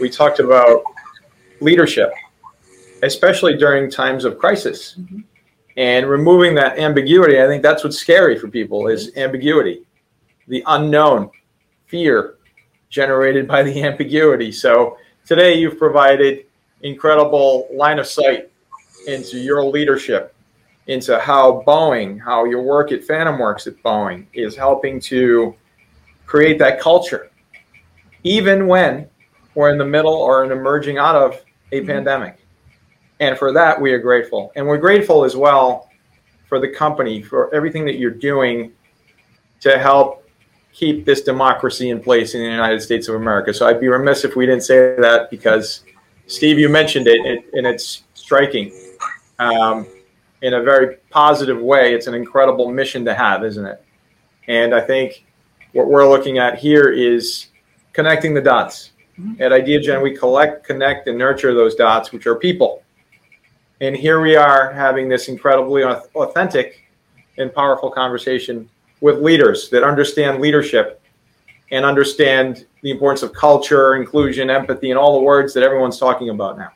We 0.00 0.10
talked 0.10 0.40
about 0.40 0.82
leadership, 1.60 2.12
especially 3.02 3.56
during 3.56 3.90
times 3.90 4.24
of 4.24 4.38
crisis. 4.38 4.96
Mm-hmm. 4.98 5.20
And 5.76 6.08
removing 6.08 6.54
that 6.54 6.78
ambiguity, 6.78 7.42
I 7.42 7.46
think 7.46 7.62
that's 7.62 7.82
what's 7.82 7.98
scary 7.98 8.38
for 8.38 8.48
people 8.48 8.86
is 8.86 9.10
ambiguity, 9.16 9.82
the 10.46 10.62
unknown, 10.66 11.30
fear 11.86 12.36
generated 12.90 13.48
by 13.48 13.62
the 13.62 13.82
ambiguity. 13.88 14.52
So 14.52 14.98
today 15.26 15.54
you've 15.54 15.78
provided 15.78 16.46
incredible 16.82 17.68
line 17.72 17.98
of 17.98 18.06
sight 18.06 18.50
into 19.06 19.38
your 19.38 19.64
leadership 19.64 20.34
into 20.86 21.18
how 21.18 21.62
Boeing, 21.66 22.20
how 22.22 22.44
your 22.44 22.62
work 22.62 22.92
at 22.92 23.04
Phantom 23.04 23.38
Works 23.38 23.66
at 23.66 23.82
Boeing 23.82 24.26
is 24.32 24.54
helping 24.54 25.00
to 25.00 25.54
create 26.26 26.58
that 26.58 26.80
culture, 26.80 27.30
even 28.22 28.66
when 28.66 29.08
we're 29.54 29.70
in 29.70 29.78
the 29.78 29.84
middle 29.84 30.14
or 30.14 30.44
in 30.44 30.52
emerging 30.52 30.98
out 30.98 31.16
of 31.16 31.42
a 31.72 31.78
mm-hmm. 31.78 31.86
pandemic. 31.86 32.38
And 33.20 33.38
for 33.38 33.52
that, 33.52 33.80
we 33.80 33.92
are 33.92 33.98
grateful. 33.98 34.52
And 34.56 34.66
we're 34.66 34.78
grateful 34.78 35.24
as 35.24 35.36
well 35.36 35.88
for 36.48 36.58
the 36.60 36.68
company, 36.68 37.22
for 37.22 37.54
everything 37.54 37.84
that 37.86 37.96
you're 37.96 38.10
doing 38.10 38.72
to 39.60 39.78
help 39.78 40.28
keep 40.72 41.04
this 41.04 41.22
democracy 41.22 41.90
in 41.90 42.00
place 42.00 42.34
in 42.34 42.40
the 42.40 42.48
United 42.48 42.82
States 42.82 43.08
of 43.08 43.14
America. 43.14 43.54
So 43.54 43.66
I'd 43.66 43.80
be 43.80 43.88
remiss 43.88 44.24
if 44.24 44.34
we 44.34 44.44
didn't 44.44 44.64
say 44.64 44.96
that 44.98 45.30
because, 45.30 45.84
Steve, 46.26 46.58
you 46.58 46.68
mentioned 46.68 47.06
it, 47.06 47.44
and 47.52 47.66
it's 47.66 48.02
striking. 48.14 48.72
Um, 49.38 49.86
in 50.44 50.52
a 50.52 50.62
very 50.62 50.96
positive 51.08 51.58
way. 51.58 51.94
It's 51.94 52.06
an 52.06 52.12
incredible 52.12 52.70
mission 52.70 53.02
to 53.06 53.14
have, 53.14 53.44
isn't 53.44 53.64
it? 53.64 53.82
And 54.46 54.74
I 54.74 54.80
think 54.82 55.24
what 55.72 55.88
we're 55.88 56.06
looking 56.06 56.36
at 56.36 56.58
here 56.58 56.90
is 56.90 57.46
connecting 57.94 58.34
the 58.34 58.42
dots. 58.42 58.92
Mm-hmm. 59.18 59.42
At 59.42 59.52
IdeaGen, 59.52 60.02
we 60.02 60.14
collect, 60.14 60.62
connect, 60.62 61.08
and 61.08 61.16
nurture 61.16 61.54
those 61.54 61.74
dots, 61.74 62.12
which 62.12 62.26
are 62.26 62.34
people. 62.34 62.82
And 63.80 63.96
here 63.96 64.20
we 64.20 64.36
are 64.36 64.70
having 64.70 65.08
this 65.08 65.28
incredibly 65.28 65.82
authentic 65.82 66.84
and 67.38 67.52
powerful 67.54 67.90
conversation 67.90 68.68
with 69.00 69.20
leaders 69.20 69.70
that 69.70 69.82
understand 69.82 70.42
leadership 70.42 71.00
and 71.70 71.86
understand 71.86 72.66
the 72.82 72.90
importance 72.90 73.22
of 73.22 73.32
culture, 73.32 73.94
inclusion, 73.96 74.50
empathy, 74.50 74.90
and 74.90 74.98
all 74.98 75.18
the 75.18 75.24
words 75.24 75.54
that 75.54 75.62
everyone's 75.62 75.98
talking 75.98 76.28
about 76.28 76.58
now. 76.58 76.70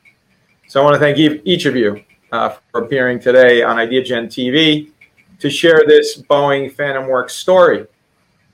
So 0.69 0.81
I 0.81 0.85
want 0.85 0.95
to 0.95 1.01
thank 1.01 1.19
each 1.19 1.67
of 1.67 1.77
you 1.77 2.03
uh, 2.33 2.57
for 2.71 2.85
appearing 2.85 3.21
today 3.21 3.63
on 3.63 3.77
IdeaGen 3.77 4.27
TV 4.27 4.91
to 5.39 5.51
share 5.51 5.85
this 5.87 6.21
Boeing 6.23 6.73
Phantom 6.73 7.07
Works 7.07 7.35
story, 7.35 7.87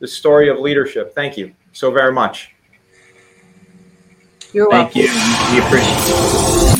the 0.00 0.06
story 0.06 0.48
of 0.48 0.58
leadership. 0.58 1.14
Thank 1.14 1.36
you 1.36 1.54
so 1.72 1.90
very 1.90 2.12
much. 2.12 2.54
You're 4.52 4.68
welcome. 4.68 4.92
Thank 4.92 5.08
you. 5.08 5.52
We 5.52 5.66
appreciate 5.66 6.70
it. 6.70 6.73